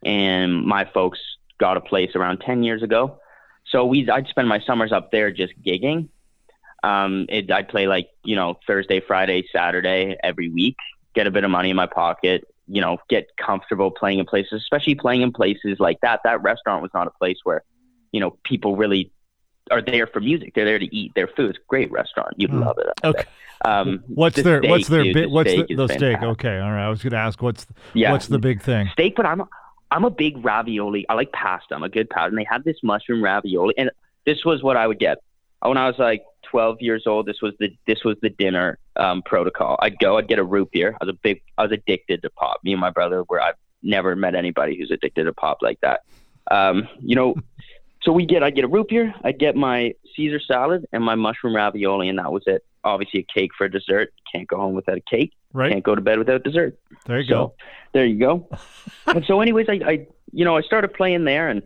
and 0.05 0.65
my 0.65 0.85
folks 0.85 1.21
got 1.59 1.77
a 1.77 1.81
place 1.81 2.17
around 2.17 2.39
10 2.39 2.65
years 2.65 2.83
ago. 2.83 3.21
So 3.67 3.85
we, 3.85 4.09
I'd 4.11 4.27
spend 4.27 4.49
my 4.49 4.61
summers 4.61 4.93
up 4.93 5.13
there 5.13 5.31
just 5.31 5.53
gigging. 5.65 6.09
Um, 6.83 7.27
it, 7.29 7.51
I'd 7.51 7.69
play 7.69 7.87
like 7.87 8.09
you 8.25 8.37
know 8.37 8.59
Thursday, 8.67 9.01
Friday, 9.01 9.45
Saturday 9.51 10.17
every 10.23 10.49
week. 10.49 10.77
Get 11.15 11.27
a 11.27 11.31
bit 11.31 11.45
of 11.45 11.51
money 11.51 11.71
in 11.71 11.77
my 11.77 11.87
pocket. 11.87 12.47
You 12.67 12.81
know, 12.81 12.99
get 13.11 13.29
comfortable 13.37 13.91
playing 13.91 14.19
in 14.21 14.27
places, 14.27 14.63
especially 14.63 14.95
playing 14.95 15.21
in 15.23 15.33
places 15.33 15.79
like 15.81 15.99
that. 16.03 16.21
That 16.25 16.43
restaurant 16.43 16.83
was 16.83 16.91
not 16.95 17.07
a 17.07 17.11
place 17.11 17.39
where, 17.45 17.63
you 18.13 18.21
know, 18.21 18.39
people 18.45 18.77
really 18.77 19.11
are 19.71 19.83
there 19.83 20.07
for 20.07 20.21
music. 20.21 20.55
They're 20.55 20.65
there 20.65 20.79
to 20.79 20.95
eat 20.97 21.13
their 21.15 21.27
food. 21.27 21.51
It's 21.51 21.59
a 21.59 21.63
great 21.69 21.91
restaurant. 21.91 22.35
You'd 22.37 22.51
Mm. 22.51 22.65
love 22.65 22.79
it. 22.79 22.87
Okay. 23.05 23.25
Um, 23.65 24.03
What's 24.09 24.37
the 24.37 24.43
their 24.43 24.63
What's 24.63 24.89
their 24.89 25.05
dude, 25.05 25.15
bit? 25.15 25.31
What's 25.31 25.51
steak 25.51 25.69
the, 25.69 25.75
the 25.77 25.89
steak? 25.89 26.01
fantastic. 26.01 26.29
Okay. 26.29 26.59
All 26.61 26.71
right. 26.71 26.87
I 26.87 26.89
was 26.89 27.03
going 27.03 27.13
to 27.13 27.19
ask 27.19 27.41
what's 27.43 27.67
Yeah. 27.95 28.13
what's 28.13 28.27
the 28.29 28.39
big 28.39 28.61
thing? 28.63 28.89
steak, 28.93 29.15
but 29.17 29.27
I'm 29.27 29.43
I'm 29.91 30.05
a 30.05 30.11
big 30.11 30.45
ravioli. 30.45 31.07
I 31.09 31.15
like 31.15 31.33
pasta. 31.33 31.75
I'm 31.75 31.83
a 31.83 31.89
good 31.89 32.11
pasta. 32.11 32.29
And 32.29 32.39
they 32.39 32.47
had 32.51 32.65
this 32.65 32.77
mushroom 32.83 33.23
ravioli, 33.23 33.75
and 33.79 33.91
this 34.27 34.45
was 34.45 34.63
what 34.63 34.77
I 34.77 34.87
would 34.87 34.99
get 34.99 35.19
when 35.69 35.79
I 35.79 35.87
was 35.87 35.99
like 35.99 36.23
12 36.51 36.77
years 36.81 37.05
old. 37.07 37.27
This 37.27 37.41
was 37.43 37.53
the 37.59 37.75
this 37.87 38.05
was 38.05 38.17
the 38.23 38.31
dinner 38.31 38.79
um, 38.97 39.23
protocol. 39.23 39.77
I'd 39.81 39.99
go. 39.99 40.19
I'd 40.19 40.29
get 40.29 40.39
a 40.39 40.45
root 40.45 40.71
beer. 40.73 40.97
I 41.01 41.05
was 41.05 41.15
a 41.15 41.19
big. 41.23 41.43
I 41.59 41.63
was 41.63 41.73
addicted 41.73 42.23
to 42.23 42.31
pop. 42.31 42.61
Me 42.65 42.73
and 42.73 42.81
my 42.81 42.91
brother 42.91 43.25
were. 43.29 43.41
I've 43.41 43.55
never 43.83 44.15
met 44.17 44.35
anybody 44.35 44.77
who's 44.79 44.91
addicted 44.91 45.25
to 45.25 45.33
pop 45.33 45.59
like 45.63 45.81
that. 45.81 46.01
Um, 46.51 46.89
you 47.01 47.17
know. 47.17 47.35
So 48.03 48.13
we 48.13 48.27
get. 48.27 48.43
I'd 48.43 48.55
get 48.55 48.65
a 48.65 48.69
root 48.69 48.89
beer. 48.89 49.15
I'd 49.25 49.39
get 49.39 49.57
my 49.57 49.95
Caesar 50.15 50.39
salad 50.39 50.85
and 50.93 51.03
my 51.03 51.15
mushroom 51.15 51.57
ravioli, 51.57 52.11
and 52.11 52.19
that 52.19 52.31
was 52.31 52.43
it. 52.47 52.63
Obviously, 52.85 53.21
a 53.21 53.33
cake 53.33 53.53
for 53.57 53.67
dessert. 53.67 54.13
Can't 54.31 54.47
go 54.47 54.59
home 54.59 54.75
without 54.75 54.99
a 54.99 55.01
cake. 55.01 55.33
Right. 55.55 55.73
Can't 55.73 55.83
go 55.83 55.95
to 55.95 56.03
bed 56.03 56.19
without 56.19 56.45
dessert. 56.45 56.79
There 57.07 57.19
you 57.19 57.27
So 57.27 57.35
go. 57.35 57.55
there 57.95 58.05
you 58.05 58.19
go. 58.19 58.47
and 59.07 59.25
so, 59.25 59.41
anyways, 59.41 59.71
I, 59.71 59.81
I, 59.87 60.07
you 60.33 60.45
know, 60.45 60.55
I 60.55 60.61
started 60.61 60.93
playing 60.93 61.25
there, 61.25 61.49
and 61.49 61.63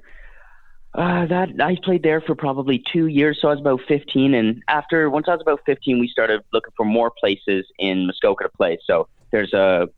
uh, 0.98 1.26
that 1.26 1.50
I 1.60 1.76
played 1.82 2.02
there 2.02 2.20
for 2.20 2.34
probably 2.34 2.82
two 2.92 3.06
years. 3.06 3.38
So 3.40 3.48
I 3.48 3.52
was 3.52 3.60
about 3.60 3.82
15, 3.86 4.34
and 4.34 4.62
after 4.66 5.08
once 5.08 5.26
I 5.28 5.32
was 5.32 5.40
about 5.40 5.60
15, 5.64 6.00
we 6.00 6.08
started 6.08 6.42
looking 6.52 6.72
for 6.76 6.84
more 6.84 7.10
places 7.10 7.66
in 7.78 8.06
Muskoka 8.06 8.44
to 8.44 8.50
play. 8.50 8.78
So 8.84 9.06
there's 9.30 9.52
a 9.52 9.88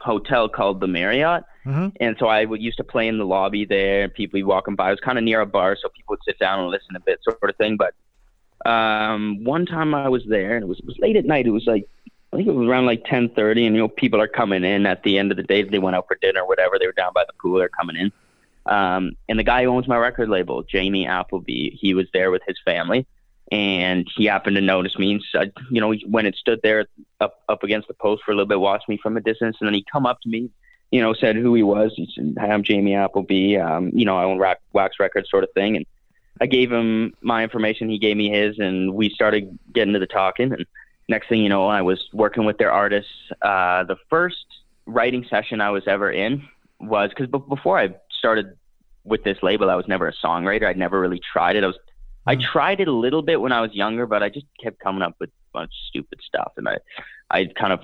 hotel 0.00 0.48
called 0.48 0.80
the 0.80 0.86
Marriott, 0.86 1.44
hmm 1.64 1.88
and 2.00 2.16
so 2.18 2.26
I 2.26 2.46
would 2.46 2.62
used 2.62 2.78
to 2.78 2.84
play 2.84 3.06
in 3.06 3.18
the 3.18 3.26
lobby 3.26 3.66
there, 3.66 4.04
and 4.04 4.14
people 4.14 4.38
would 4.38 4.40
be 4.40 4.44
walking 4.44 4.76
by. 4.76 4.88
It 4.88 4.92
was 4.92 5.00
kind 5.00 5.18
of 5.18 5.24
near 5.24 5.42
a 5.42 5.46
bar, 5.46 5.76
so 5.76 5.90
people 5.90 6.14
would 6.14 6.24
sit 6.24 6.38
down 6.38 6.60
and 6.60 6.70
listen 6.70 6.96
a 6.96 7.00
bit, 7.00 7.20
sort 7.22 7.38
of 7.42 7.56
thing. 7.56 7.76
But 7.76 7.94
um, 8.68 9.44
one 9.44 9.66
time 9.66 9.94
I 9.94 10.08
was 10.08 10.24
there, 10.26 10.54
and 10.54 10.64
it 10.64 10.66
was, 10.68 10.78
it 10.78 10.86
was 10.86 10.96
late 10.98 11.16
at 11.16 11.26
night. 11.26 11.46
It 11.46 11.50
was 11.50 11.66
like 11.66 11.86
I 12.32 12.36
think 12.36 12.48
it 12.48 12.54
was 12.54 12.66
around 12.66 12.86
like 12.86 13.04
ten 13.04 13.28
thirty, 13.28 13.66
and 13.66 13.76
you 13.76 13.82
know 13.82 13.88
people 13.88 14.22
are 14.22 14.28
coming 14.28 14.64
in 14.64 14.86
at 14.86 15.02
the 15.02 15.18
end 15.18 15.32
of 15.32 15.36
the 15.36 15.42
day. 15.42 15.64
They 15.64 15.78
went 15.78 15.96
out 15.96 16.06
for 16.08 16.16
dinner, 16.22 16.40
or 16.40 16.48
whatever. 16.48 16.78
They 16.78 16.86
were 16.86 16.92
down 16.92 17.12
by 17.14 17.24
the 17.26 17.34
pool. 17.42 17.58
They're 17.58 17.68
coming 17.68 17.96
in, 17.96 18.10
um, 18.66 19.12
and 19.28 19.38
the 19.38 19.44
guy 19.44 19.64
who 19.64 19.70
owns 19.70 19.88
my 19.88 19.96
record 19.96 20.28
label, 20.28 20.62
Jamie 20.62 21.06
Appleby, 21.06 21.70
he 21.70 21.94
was 21.94 22.06
there 22.12 22.30
with 22.30 22.42
his 22.46 22.56
family, 22.64 23.06
and 23.50 24.06
he 24.16 24.26
happened 24.26 24.56
to 24.56 24.62
notice 24.62 24.98
me. 24.98 25.12
And 25.12 25.24
said, 25.32 25.52
you 25.70 25.80
know, 25.80 25.94
when 26.06 26.26
it 26.26 26.36
stood 26.36 26.60
there 26.62 26.86
up 27.20 27.40
up 27.48 27.62
against 27.62 27.88
the 27.88 27.94
post 27.94 28.22
for 28.24 28.32
a 28.32 28.34
little 28.34 28.48
bit, 28.48 28.60
watched 28.60 28.88
me 28.88 28.98
from 29.02 29.16
a 29.16 29.20
distance, 29.20 29.56
and 29.60 29.66
then 29.66 29.74
he 29.74 29.84
come 29.90 30.06
up 30.06 30.20
to 30.22 30.28
me, 30.28 30.50
you 30.90 31.00
know, 31.00 31.14
said 31.14 31.36
who 31.36 31.54
he 31.54 31.62
was. 31.62 31.92
He 31.96 32.10
said, 32.14 32.34
"Hi, 32.38 32.50
I'm 32.50 32.62
Jamie 32.62 32.94
Appleby. 32.94 33.56
Um, 33.56 33.90
you 33.94 34.04
know, 34.04 34.16
I 34.16 34.24
own 34.24 34.38
Wax 34.72 34.96
Records, 35.00 35.30
sort 35.30 35.44
of 35.44 35.52
thing." 35.52 35.76
And 35.76 35.86
I 36.40 36.46
gave 36.46 36.70
him 36.70 37.14
my 37.20 37.42
information. 37.42 37.88
He 37.88 37.98
gave 37.98 38.16
me 38.16 38.30
his, 38.30 38.58
and 38.58 38.94
we 38.94 39.10
started 39.10 39.58
getting 39.72 39.94
to 39.94 39.98
the 39.98 40.06
talking. 40.06 40.52
And 40.52 40.66
next 41.08 41.28
thing 41.28 41.42
you 41.42 41.48
know, 41.48 41.66
I 41.66 41.82
was 41.82 42.08
working 42.12 42.44
with 42.44 42.58
their 42.58 42.72
artists. 42.72 43.12
Uh, 43.42 43.84
the 43.84 43.96
first 44.08 44.44
writing 44.86 45.26
session 45.28 45.60
I 45.60 45.70
was 45.70 45.84
ever 45.86 46.10
in 46.10 46.42
was 46.80 47.10
because 47.10 47.26
b- 47.26 47.42
before 47.48 47.78
I 47.78 47.94
started 48.20 48.46
with 49.04 49.24
this 49.24 49.38
label, 49.42 49.70
I 49.70 49.74
was 49.74 49.88
never 49.88 50.06
a 50.06 50.12
songwriter. 50.24 50.66
I'd 50.66 50.76
never 50.78 51.00
really 51.00 51.20
tried 51.32 51.56
it. 51.56 51.64
I 51.64 51.66
was, 51.66 51.78
I 52.26 52.36
Mhm. 52.36 52.42
tried 52.52 52.80
it 52.80 52.88
a 52.88 52.92
little 52.92 53.22
bit 53.22 53.40
when 53.40 53.50
I 53.58 53.60
was 53.60 53.72
younger, 53.74 54.06
but 54.06 54.22
I 54.22 54.28
just 54.28 54.46
kept 54.62 54.78
coming 54.78 55.02
up 55.02 55.14
with 55.18 55.30
a 55.30 55.52
bunch 55.58 55.72
of 55.72 55.86
stupid 55.88 56.18
stuff, 56.22 56.52
and 56.58 56.68
I, 56.68 56.76
I 57.30 57.46
kind 57.46 57.72
of 57.72 57.80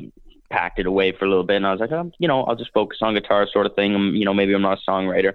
packed 0.50 0.78
it 0.78 0.86
away 0.86 1.12
for 1.12 1.24
a 1.24 1.28
little 1.28 1.48
bit. 1.50 1.56
And 1.56 1.66
I 1.66 1.72
was 1.72 1.80
like, 1.80 1.90
um, 1.90 2.12
you 2.18 2.28
know, 2.28 2.44
I'll 2.44 2.54
just 2.54 2.72
focus 2.72 2.98
on 3.02 3.14
guitar, 3.14 3.48
sort 3.50 3.66
of 3.66 3.74
thing. 3.74 3.94
Um, 3.94 4.14
you 4.14 4.24
know, 4.24 4.34
maybe 4.34 4.54
I'm 4.54 4.62
not 4.62 4.78
a 4.78 4.90
songwriter. 4.90 5.34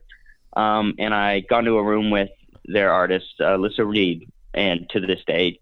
Um, 0.56 0.94
and 1.00 1.14
I 1.14 1.42
got 1.42 1.60
into 1.60 1.78
a 1.78 1.84
room 1.84 2.12
with 2.12 2.30
their 2.66 2.92
artist, 2.94 3.34
uh, 3.40 3.58
Alyssa 3.58 3.86
Reid, 3.86 4.30
and 4.54 4.90
to 4.92 5.00
this 5.00 5.20
day, 5.26 5.60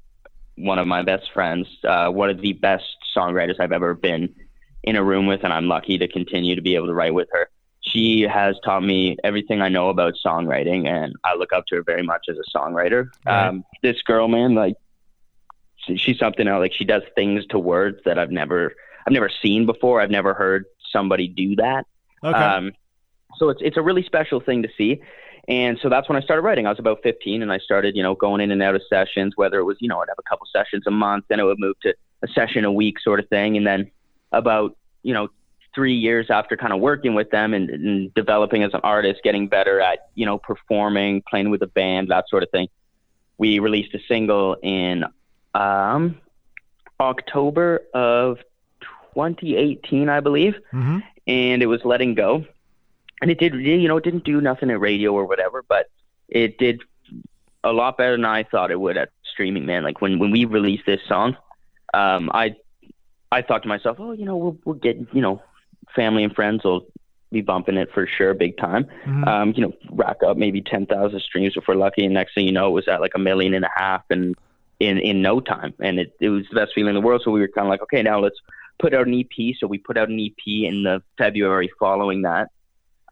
one 0.56 0.80
of 0.80 0.88
my 0.88 1.02
best 1.02 1.32
friends, 1.32 1.68
uh, 1.88 2.10
one 2.10 2.30
of 2.30 2.42
the 2.42 2.54
best 2.54 2.84
songwriters 3.16 3.60
I've 3.60 3.72
ever 3.72 3.94
been 3.94 4.36
in 4.84 4.96
a 4.98 5.04
room 5.04 5.26
with, 5.26 5.44
and 5.44 5.54
I'm 5.54 5.68
lucky 5.68 5.98
to 5.98 6.08
continue 6.08 6.56
to 6.56 6.62
be 6.62 6.76
able 6.76 6.88
to 6.88 6.94
write 6.94 7.14
with 7.14 7.30
her. 7.32 7.50
She 7.92 8.22
has 8.22 8.56
taught 8.64 8.84
me 8.84 9.18
everything 9.24 9.62
I 9.62 9.70
know 9.70 9.90
about 9.90 10.16
songwriting, 10.26 10.88
and 10.88 11.14
I 11.24 11.36
look 11.36 11.54
up 11.54 11.66
to 11.68 11.76
her 11.76 11.84
very 11.84 12.04
much 12.04 12.26
as 12.30 12.38
a 12.38 12.58
songwriter. 12.58 13.10
Right. 13.26 13.48
Um, 13.48 13.64
this 13.82 14.02
girl, 14.02 14.28
man, 14.28 14.56
like 14.56 14.76
she, 15.78 15.98
she's 15.98 16.20
something 16.20 16.48
else. 16.48 16.60
Like 16.60 16.74
she 16.74 16.86
does 16.86 17.04
things 17.16 17.46
to 17.48 17.60
words 17.60 18.00
that 18.06 18.20
I've 18.20 18.32
never, 18.32 18.76
I've 19.06 19.14
never 19.14 19.30
seen 19.42 19.66
before. 19.66 20.02
I've 20.02 20.12
never 20.12 20.34
heard 20.34 20.66
somebody 20.92 21.28
do 21.28 21.56
that. 21.58 21.86
Okay. 22.24 22.38
Um, 22.38 22.74
so 23.38 23.50
it's 23.50 23.62
it's 23.64 23.78
a 23.78 23.82
really 23.82 24.04
special 24.04 24.40
thing 24.40 24.64
to 24.64 24.70
see. 24.78 25.02
And 25.48 25.80
so 25.82 25.90
that's 25.90 26.08
when 26.08 26.16
I 26.16 26.22
started 26.22 26.44
writing. 26.44 26.68
I 26.68 26.70
was 26.70 26.78
about 26.78 27.00
15 27.02 27.42
and 27.42 27.52
I 27.52 27.58
started, 27.58 27.96
you 27.96 28.04
know, 28.04 28.14
going 28.14 28.40
in 28.40 28.52
and 28.52 28.62
out 28.62 28.76
of 28.76 28.84
sessions, 28.88 29.34
whether 29.36 29.58
it 29.58 29.64
was, 29.64 29.78
you 29.80 29.88
know, 29.88 30.00
I'd 30.00 30.10
have 30.10 30.20
a 30.20 30.30
couple 30.30 30.46
sessions 30.46 30.84
a 30.86 30.92
month, 30.92 31.26
then 31.28 31.40
it 31.40 31.44
would 31.44 31.60
move 31.60 31.76
to 31.82 31.96
a 32.22 32.28
session 32.28 32.66
a 32.66 32.72
week 32.72 33.00
sort 33.00 33.20
of 33.20 33.28
thing. 33.30 33.58
And 33.58 33.66
then 33.66 33.90
about, 34.32 34.78
you 35.02 35.12
know, 35.12 35.30
three 35.80 35.96
years 35.96 36.30
after 36.30 36.58
kind 36.58 36.74
of 36.74 36.82
working 36.82 37.14
with 37.16 37.30
them 37.32 37.54
and, 37.54 37.70
and 37.70 38.14
developing 38.14 38.64
as 38.64 38.74
an 38.74 38.82
artist, 38.84 39.22
getting 39.24 39.48
better 39.48 39.80
at, 39.80 40.10
you 40.14 40.26
know, 40.26 40.38
performing, 40.38 41.24
playing 41.30 41.50
with 41.50 41.62
a 41.62 41.68
band, 41.68 42.10
that 42.10 42.26
sort 42.28 42.44
of 42.44 42.50
thing, 42.50 42.68
we 43.38 43.60
released 43.60 43.94
a 43.94 44.00
single 44.06 44.58
in 44.62 45.06
um, 45.54 46.18
October 47.00 47.80
of 47.94 48.40
2018, 49.14 50.10
I 50.10 50.20
believe, 50.20 50.56
Mm-hmm. 50.74 51.00
and 51.28 51.64
it 51.64 51.68
was 51.68 51.80
letting 51.86 52.14
go. 52.14 52.44
And 53.22 53.32
it 53.32 53.40
did, 53.40 53.54
you 53.54 53.88
know, 53.88 53.96
it 53.96 54.04
didn't 54.04 54.26
do 54.26 54.42
nothing 54.42 54.70
at 54.70 54.80
radio 54.82 55.14
or 55.14 55.26
whatever, 55.26 55.64
but 55.66 55.90
it 56.28 56.58
did 56.58 56.82
a 57.64 57.72
lot 57.72 57.98
better 57.98 58.18
than 58.18 58.26
I 58.26 58.44
thought 58.44 58.70
it 58.70 58.80
would 58.80 58.98
at 58.98 59.12
streaming. 59.32 59.66
Man, 59.66 59.84
like 59.84 60.02
when 60.02 60.20
when 60.20 60.32
we 60.32 60.44
released 60.44 60.86
this 60.86 61.00
song, 61.08 61.38
um, 61.94 62.30
I 62.34 62.56
I 63.32 63.42
thought 63.44 63.62
to 63.64 63.70
myself, 63.70 63.98
oh, 64.00 64.12
you 64.12 64.26
know, 64.26 64.36
we'll 64.36 64.58
we'll 64.66 64.76
get, 64.76 64.98
you 65.14 65.22
know, 65.22 65.42
family 65.96 66.24
and 66.24 66.34
friends 66.34 66.64
will 66.64 66.86
be 67.32 67.42
bumping 67.42 67.78
it 67.78 67.90
for 67.94 68.08
sure, 68.08 68.34
big 68.34 68.58
time. 68.58 68.88
Mhm. 69.06 69.28
Um, 69.28 69.54
you 69.56 69.62
know, 69.62 69.74
rack 69.92 70.18
up 70.26 70.38
maybe 70.38 70.62
ten 70.62 70.86
thousand 70.86 71.22
streams 71.22 71.56
if 71.56 71.68
we're 71.68 71.76
lucky, 71.76 72.06
and 72.06 72.14
next 72.14 72.34
thing 72.34 72.46
you 72.46 72.52
know, 72.52 72.68
it 72.68 72.72
was 72.72 72.88
at 72.88 73.02
like 73.02 73.14
a 73.16 73.20
million 73.20 73.54
and 73.54 73.66
a 73.66 73.70
half, 73.76 74.04
and 74.10 74.36
in 74.80 74.98
in 74.98 75.22
no 75.22 75.40
time, 75.40 75.74
and 75.80 76.00
it 76.00 76.14
it 76.20 76.30
was 76.30 76.46
the 76.50 76.56
best 76.56 76.74
feeling 76.74 76.96
in 76.96 77.02
the 77.02 77.06
world. 77.06 77.22
So 77.24 77.32
we 77.32 77.40
were 77.40 77.48
kind 77.48 77.68
of 77.68 77.70
like, 77.70 77.84
okay, 77.84 78.02
now 78.02 78.20
let's 78.20 78.38
put 78.80 78.94
out 78.94 79.08
an 79.08 79.14
EP. 79.14 79.56
So 79.60 79.68
we 79.68 79.78
put 79.78 79.98
out 79.98 80.10
an 80.10 80.20
EP 80.20 80.48
in 80.48 80.84
the 80.84 81.04
February 81.18 81.70
following 81.80 82.24
that, 82.24 82.50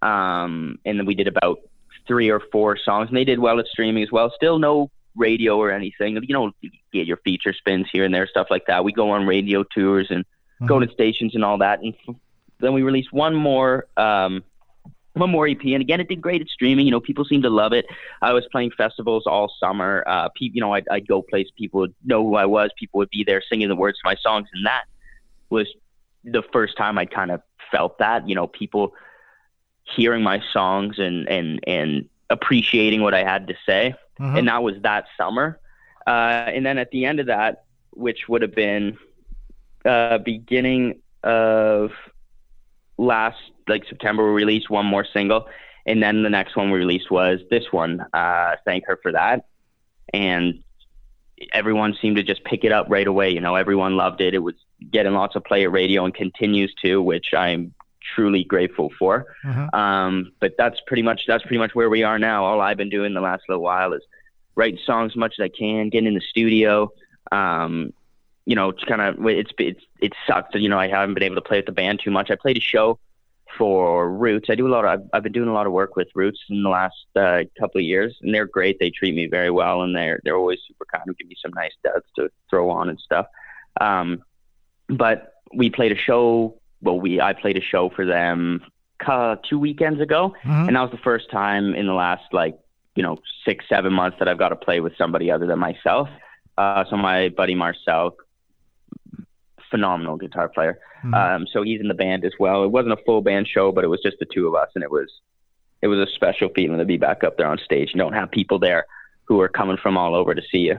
um, 0.01 0.79
and 0.85 0.97
then 0.97 1.05
we 1.05 1.13
did 1.13 1.27
about 1.27 1.59
three 2.07 2.31
or 2.31 2.41
four 2.51 2.77
songs, 2.77 3.09
and 3.09 3.17
they 3.17 3.25
did 3.25 3.39
well 3.39 3.59
at 3.59 3.67
streaming 3.67 4.01
as 4.01 4.11
well. 4.11 4.31
Still 4.35 4.59
no 4.59 4.89
radio 5.15 5.57
or 5.57 5.71
anything. 5.71 6.15
You 6.23 6.33
know, 6.33 6.51
you 6.61 6.71
get 6.93 7.05
your 7.05 7.17
feature 7.17 7.53
spins 7.53 7.87
here 7.91 8.05
and 8.05 8.13
there, 8.13 8.27
stuff 8.27 8.47
like 8.49 8.65
that. 8.67 8.83
We 8.83 8.93
go 8.93 9.11
on 9.11 9.27
radio 9.27 9.63
tours 9.63 10.07
and 10.09 10.25
go 10.65 10.79
to 10.79 10.91
stations 10.91 11.35
and 11.35 11.43
all 11.43 11.57
that, 11.59 11.81
and 11.81 11.93
then 12.59 12.73
we 12.73 12.81
released 12.83 13.11
one 13.13 13.35
more. 13.35 13.85
Um, 13.97 14.43
one 15.13 15.31
more 15.31 15.47
EP, 15.47 15.59
and 15.63 15.81
again, 15.81 15.99
it 15.99 16.07
did 16.07 16.21
great 16.21 16.41
at 16.41 16.47
streaming. 16.47 16.85
You 16.85 16.91
know, 16.91 16.99
people 16.99 17.25
seemed 17.25 17.41
to 17.41 17.49
love 17.49 17.73
it. 17.73 17.87
I 18.21 18.33
was 18.33 18.45
playing 18.51 18.69
festivals 18.77 19.23
all 19.25 19.51
summer. 19.59 20.03
Uh, 20.05 20.29
pe- 20.29 20.51
you 20.53 20.61
know, 20.61 20.73
I'd, 20.75 20.87
I'd 20.91 21.07
go 21.07 21.23
place, 21.23 21.47
people 21.57 21.79
would 21.79 21.95
know 22.05 22.21
who 22.23 22.35
I 22.35 22.45
was. 22.45 22.69
People 22.77 22.99
would 22.99 23.09
be 23.09 23.23
there 23.23 23.41
singing 23.41 23.67
the 23.67 23.75
words 23.75 23.97
to 23.97 24.01
my 24.05 24.13
songs, 24.15 24.47
and 24.53 24.67
that 24.67 24.83
was 25.49 25.67
the 26.23 26.43
first 26.53 26.77
time 26.77 26.99
I 26.99 27.05
kind 27.05 27.31
of 27.31 27.41
felt 27.71 27.97
that. 27.97 28.29
You 28.29 28.35
know, 28.35 28.45
people 28.45 28.93
hearing 29.95 30.21
my 30.21 30.39
songs 30.53 30.99
and 30.99 31.27
and 31.27 31.61
and 31.65 32.07
appreciating 32.29 33.01
what 33.01 33.15
I 33.15 33.23
had 33.23 33.47
to 33.47 33.55
say, 33.65 33.95
Mhm. 34.19 34.37
and 34.37 34.47
that 34.47 34.61
was 34.61 34.75
that 34.81 35.05
summer. 35.17 35.59
Uh, 36.05 36.09
and 36.53 36.63
then 36.63 36.77
at 36.77 36.91
the 36.91 37.05
end 37.05 37.19
of 37.19 37.25
that, 37.25 37.63
which 37.91 38.29
would 38.29 38.43
have 38.43 38.53
been 38.53 38.97
uh, 39.83 40.19
beginning 40.19 40.99
of 41.23 41.91
last 42.97 43.37
like 43.67 43.85
September, 43.87 44.25
we 44.27 44.31
released 44.31 44.69
one 44.69 44.85
more 44.85 45.05
single, 45.05 45.47
and 45.85 46.01
then 46.01 46.23
the 46.23 46.29
next 46.29 46.55
one 46.55 46.71
we 46.71 46.77
released 46.77 47.11
was 47.11 47.39
this 47.49 47.65
one. 47.71 48.05
Uh, 48.13 48.55
thank 48.65 48.85
her 48.87 48.97
for 49.01 49.11
that, 49.11 49.45
and 50.13 50.63
everyone 51.53 51.95
seemed 52.01 52.17
to 52.17 52.23
just 52.23 52.43
pick 52.43 52.63
it 52.63 52.71
up 52.71 52.87
right 52.89 53.07
away. 53.07 53.29
You 53.29 53.41
know, 53.41 53.55
everyone 53.55 53.95
loved 53.95 54.21
it. 54.21 54.33
It 54.33 54.39
was 54.39 54.55
getting 54.91 55.13
lots 55.13 55.35
of 55.35 55.43
play 55.43 55.63
at 55.63 55.71
radio 55.71 56.05
and 56.05 56.13
continues 56.13 56.73
to, 56.83 57.01
which 57.01 57.33
I'm 57.33 57.73
truly 58.15 58.43
grateful 58.43 58.91
for. 58.97 59.25
Mhm. 59.45 59.73
Um, 59.73 60.31
but 60.39 60.55
that's 60.57 60.79
pretty 60.87 61.03
much 61.03 61.25
that's 61.27 61.43
pretty 61.43 61.57
much 61.57 61.75
where 61.75 61.89
we 61.89 62.03
are 62.03 62.17
now. 62.17 62.45
All 62.45 62.61
I've 62.61 62.77
been 62.77 62.89
doing 62.89 63.13
the 63.13 63.21
last 63.21 63.43
little 63.49 63.63
while 63.63 63.93
is 63.93 64.01
writing 64.55 64.79
songs 64.85 65.11
as 65.11 65.15
much 65.17 65.35
as 65.39 65.43
I 65.43 65.49
can, 65.49 65.89
getting 65.89 66.07
in 66.07 66.13
the 66.13 66.21
studio. 66.21 66.91
Um, 67.31 67.93
you 68.47 68.55
know, 68.55 68.69
it's 68.69 68.83
kind 68.85 69.01
of 69.01 69.13
it's 69.27 69.51
it's 69.59 69.83
it 69.99 70.13
sucks 70.25 70.55
you 70.55 70.69
know 70.69 70.79
I 70.79 70.87
haven't 70.87 71.13
been 71.15 71.23
able 71.23 71.35
to 71.35 71.41
play 71.49 71.57
with 71.59 71.65
the 71.65 71.73
band 71.73 71.99
too 72.03 72.11
much. 72.11 72.31
I 72.31 72.35
played 72.35 72.57
a 72.57 72.61
show 72.61 72.97
for 73.57 74.09
Roots. 74.09 74.47
I 74.49 74.55
do 74.55 74.67
a 74.67 74.73
lot 74.75 74.85
of 74.85 74.89
I've, 74.91 75.05
I've 75.13 75.23
been 75.23 75.33
doing 75.33 75.49
a 75.49 75.53
lot 75.53 75.67
of 75.67 75.73
work 75.73 75.97
with 75.97 76.07
Roots 76.15 76.39
in 76.49 76.63
the 76.63 76.69
last 76.69 76.95
uh, 77.15 77.43
couple 77.59 77.79
of 77.79 77.85
years, 77.85 78.15
and 78.21 78.33
they're 78.33 78.45
great. 78.47 78.79
They 78.79 78.89
treat 78.89 79.13
me 79.15 79.27
very 79.27 79.51
well, 79.51 79.81
and 79.81 79.93
they're 79.93 80.21
they're 80.23 80.37
always 80.37 80.59
super 80.65 80.85
kind 80.93 81.03
and 81.07 81.17
give 81.17 81.27
me 81.27 81.35
some 81.41 81.51
nice 81.55 81.73
duds 81.83 82.05
to 82.17 82.29
throw 82.49 82.69
on 82.69 82.87
and 82.89 82.99
stuff. 82.99 83.25
Um, 83.81 84.23
but 84.87 85.33
we 85.53 85.69
played 85.69 85.91
a 85.91 85.97
show. 85.97 86.57
Well, 86.81 86.99
we 86.99 87.19
I 87.19 87.33
played 87.33 87.57
a 87.57 87.61
show 87.61 87.89
for 87.89 88.05
them 88.05 88.63
uh, 89.05 89.35
two 89.49 89.59
weekends 89.59 89.99
ago, 89.99 90.33
Mhm. 90.45 90.67
and 90.67 90.75
that 90.77 90.81
was 90.81 90.91
the 90.91 90.97
first 91.03 91.29
time 91.31 91.75
in 91.75 91.85
the 91.85 91.93
last 91.93 92.23
like 92.31 92.57
you 92.95 93.03
know 93.03 93.17
six 93.45 93.65
seven 93.67 93.91
months 93.91 94.19
that 94.19 94.29
I've 94.29 94.37
got 94.39 94.49
to 94.49 94.55
play 94.55 94.79
with 94.79 94.93
somebody 94.97 95.29
other 95.31 95.45
than 95.47 95.59
myself. 95.59 96.07
Uh, 96.57 96.83
so 96.89 96.97
my 96.97 97.29
buddy 97.29 97.55
Marcel, 97.55 98.15
phenomenal 99.69 100.17
guitar 100.17 100.49
player. 100.49 100.79
Mhm. 101.03 101.13
Um, 101.13 101.47
so 101.47 101.61
he's 101.61 101.81
in 101.81 101.87
the 101.87 101.93
band 101.93 102.25
as 102.25 102.33
well. 102.39 102.63
It 102.63 102.71
wasn't 102.71 102.93
a 102.93 103.03
full 103.05 103.21
band 103.21 103.47
show, 103.47 103.71
but 103.71 103.83
it 103.83 103.87
was 103.87 104.01
just 104.01 104.19
the 104.19 104.25
two 104.25 104.47
of 104.47 104.55
us, 104.55 104.69
and 104.75 104.83
it 104.83 104.91
was 104.91 105.11
it 105.81 105.87
was 105.87 105.99
a 105.99 106.11
special 106.11 106.49
feeling 106.55 106.79
to 106.79 106.85
be 106.85 106.97
back 106.97 107.23
up 107.23 107.37
there 107.37 107.47
on 107.47 107.59
stage 107.59 107.91
and 107.91 107.99
don't 107.99 108.13
have 108.13 108.31
people 108.31 108.57
there 108.57 108.85
who 109.25 109.39
are 109.41 109.47
coming 109.47 109.77
from 109.77 109.95
all 109.95 110.15
over 110.15 110.33
to 110.33 110.41
see 110.51 110.59
you. 110.59 110.77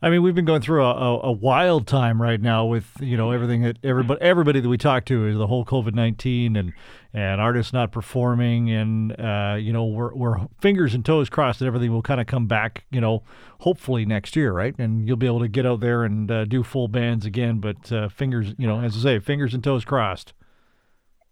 I 0.00 0.10
mean, 0.10 0.22
we've 0.22 0.34
been 0.34 0.44
going 0.44 0.60
through 0.62 0.84
a, 0.84 0.94
a, 0.94 1.20
a 1.24 1.32
wild 1.32 1.86
time 1.88 2.22
right 2.22 2.40
now 2.40 2.64
with 2.64 2.86
you 3.00 3.16
know 3.16 3.32
everything 3.32 3.62
that 3.62 3.78
everybody 3.82 4.20
everybody 4.20 4.60
that 4.60 4.68
we 4.68 4.78
talk 4.78 5.04
to 5.06 5.26
is 5.26 5.36
the 5.36 5.46
whole 5.48 5.64
COVID 5.64 5.94
nineteen 5.94 6.54
and 6.56 6.72
and 7.12 7.40
artists 7.40 7.72
not 7.72 7.90
performing 7.90 8.70
and 8.70 9.18
uh, 9.20 9.56
you 9.58 9.72
know 9.72 9.84
we're 9.86 10.14
we're 10.14 10.36
fingers 10.60 10.94
and 10.94 11.04
toes 11.04 11.28
crossed 11.28 11.58
that 11.58 11.66
everything 11.66 11.92
will 11.92 12.02
kind 12.02 12.20
of 12.20 12.26
come 12.26 12.46
back 12.46 12.84
you 12.90 13.00
know 13.00 13.22
hopefully 13.60 14.04
next 14.04 14.36
year 14.36 14.52
right 14.52 14.74
and 14.78 15.08
you'll 15.08 15.16
be 15.16 15.26
able 15.26 15.40
to 15.40 15.48
get 15.48 15.66
out 15.66 15.80
there 15.80 16.04
and 16.04 16.30
uh, 16.30 16.44
do 16.44 16.62
full 16.62 16.86
bands 16.86 17.26
again 17.26 17.58
but 17.58 17.90
uh, 17.90 18.08
fingers 18.08 18.54
you 18.58 18.66
know 18.68 18.80
as 18.80 18.96
I 18.98 19.00
say 19.00 19.18
fingers 19.18 19.52
and 19.54 19.64
toes 19.64 19.84
crossed. 19.84 20.32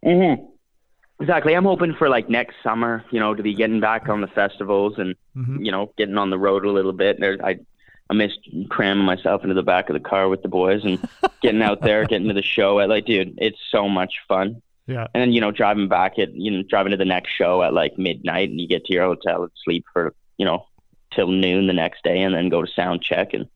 Mm-hmm. 0.05 0.45
Exactly. 1.21 1.55
I'm 1.55 1.65
hoping 1.65 1.95
for 1.95 2.09
like 2.11 2.29
next 2.29 2.57
summer, 2.63 3.03
you 3.11 3.19
know, 3.19 3.35
to 3.35 3.43
be 3.43 3.55
getting 3.55 3.81
back 3.81 4.09
on 4.11 4.21
the 4.21 4.27
festivals 4.29 4.95
and 4.99 5.15
Mhm. 5.37 5.65
you 5.65 5.71
know 5.73 5.93
getting 5.97 6.19
on 6.19 6.31
the 6.31 6.39
road 6.39 6.65
a 6.65 6.71
little 6.71 6.93
bit. 6.93 7.19
There, 7.21 7.39
I 7.45 7.59
I 8.09 8.15
miss 8.15 8.33
cramming 8.69 9.05
myself 9.05 9.43
into 9.43 9.55
the 9.55 9.63
back 9.63 9.89
of 9.89 9.95
the 9.95 10.01
car 10.01 10.29
with 10.29 10.43
the 10.43 10.49
boys 10.49 10.85
and 10.85 10.99
getting 11.43 11.63
out 11.63 11.83
there, 11.83 12.05
getting 12.05 12.29
to 12.29 12.35
the 12.35 12.43
show. 12.43 12.79
I 12.79 12.87
like, 12.87 13.07
dude, 13.07 13.39
it's 13.39 13.59
so 13.71 13.89
much 13.89 14.15
fun. 14.29 14.63
Yeah. 14.87 15.09
And 15.13 15.21
then 15.21 15.33
you 15.33 15.41
know 15.41 15.51
driving 15.51 15.89
back 15.89 16.19
at 16.19 16.35
you 16.35 16.51
know 16.51 16.63
driving 16.63 16.93
to 16.93 16.97
the 16.97 17.05
next 17.05 17.31
show 17.31 17.63
at 17.63 17.75
like 17.75 17.99
midnight, 17.99 18.51
and 18.51 18.61
you 18.61 18.69
get 18.69 18.85
to 18.85 18.93
your 18.93 19.05
hotel 19.05 19.43
and 19.43 19.53
sleep 19.65 19.85
for 19.93 20.15
you 20.39 20.47
know 20.47 20.67
till 21.13 21.29
noon 21.29 21.67
the 21.67 21.73
next 21.73 22.05
day, 22.05 22.23
and 22.23 22.35
then 22.35 22.49
go 22.49 22.63
to 22.63 22.71
sound 22.71 23.03
check, 23.03 23.35
and 23.35 23.49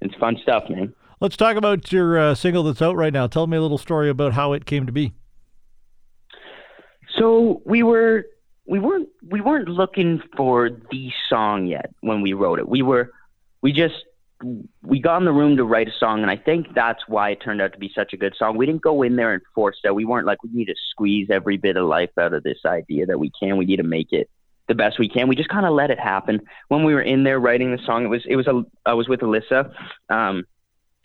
it's 0.00 0.14
fun 0.16 0.36
stuff, 0.42 0.68
man. 0.68 0.92
Let's 1.20 1.36
talk 1.36 1.56
about 1.56 1.92
your 1.92 2.18
uh, 2.18 2.34
single 2.34 2.64
that's 2.64 2.82
out 2.82 2.96
right 2.96 3.12
now. 3.12 3.28
Tell 3.28 3.46
me 3.46 3.56
a 3.56 3.62
little 3.62 3.78
story 3.78 4.10
about 4.10 4.32
how 4.32 4.52
it 4.52 4.66
came 4.66 4.86
to 4.86 4.92
be. 4.92 5.12
So 7.16 7.62
we 7.64 7.84
were 7.84 8.26
we 8.66 8.80
weren't 8.80 9.08
we 9.28 9.40
weren't 9.40 9.68
looking 9.68 10.20
for 10.36 10.70
the 10.90 11.12
song 11.28 11.66
yet 11.66 11.94
when 12.00 12.22
we 12.22 12.32
wrote 12.32 12.58
it. 12.58 12.68
We 12.68 12.82
were 12.82 13.12
we 13.64 13.72
just 13.72 14.04
we 14.82 15.00
got 15.00 15.16
in 15.16 15.24
the 15.24 15.32
room 15.32 15.56
to 15.56 15.64
write 15.64 15.88
a 15.88 15.92
song 15.98 16.20
and 16.20 16.30
I 16.30 16.36
think 16.36 16.66
that's 16.74 17.08
why 17.08 17.30
it 17.30 17.40
turned 17.40 17.62
out 17.62 17.72
to 17.72 17.78
be 17.78 17.90
such 17.94 18.12
a 18.12 18.18
good 18.18 18.34
song. 18.36 18.58
We 18.58 18.66
didn't 18.66 18.82
go 18.82 19.02
in 19.02 19.16
there 19.16 19.32
and 19.32 19.42
force 19.54 19.78
it. 19.82 19.94
We 19.94 20.04
weren't 20.04 20.26
like 20.26 20.42
we 20.42 20.50
need 20.52 20.66
to 20.66 20.74
squeeze 20.90 21.28
every 21.30 21.56
bit 21.56 21.78
of 21.78 21.86
life 21.86 22.10
out 22.18 22.34
of 22.34 22.42
this 22.42 22.58
idea 22.66 23.06
that 23.06 23.18
we 23.18 23.32
can. 23.40 23.56
We 23.56 23.64
need 23.64 23.78
to 23.78 23.82
make 23.82 24.12
it 24.12 24.28
the 24.68 24.74
best 24.74 24.98
we 24.98 25.08
can. 25.08 25.28
We 25.28 25.34
just 25.34 25.48
kind 25.48 25.64
of 25.64 25.72
let 25.72 25.90
it 25.90 25.98
happen. 25.98 26.42
When 26.68 26.84
we 26.84 26.92
were 26.92 27.00
in 27.00 27.24
there 27.24 27.40
writing 27.40 27.74
the 27.74 27.82
song, 27.86 28.04
it 28.04 28.08
was 28.08 28.22
it 28.26 28.36
was 28.36 28.46
a 28.46 28.64
I 28.84 28.92
was 28.92 29.08
with 29.08 29.20
Alyssa, 29.20 29.72
um, 30.10 30.44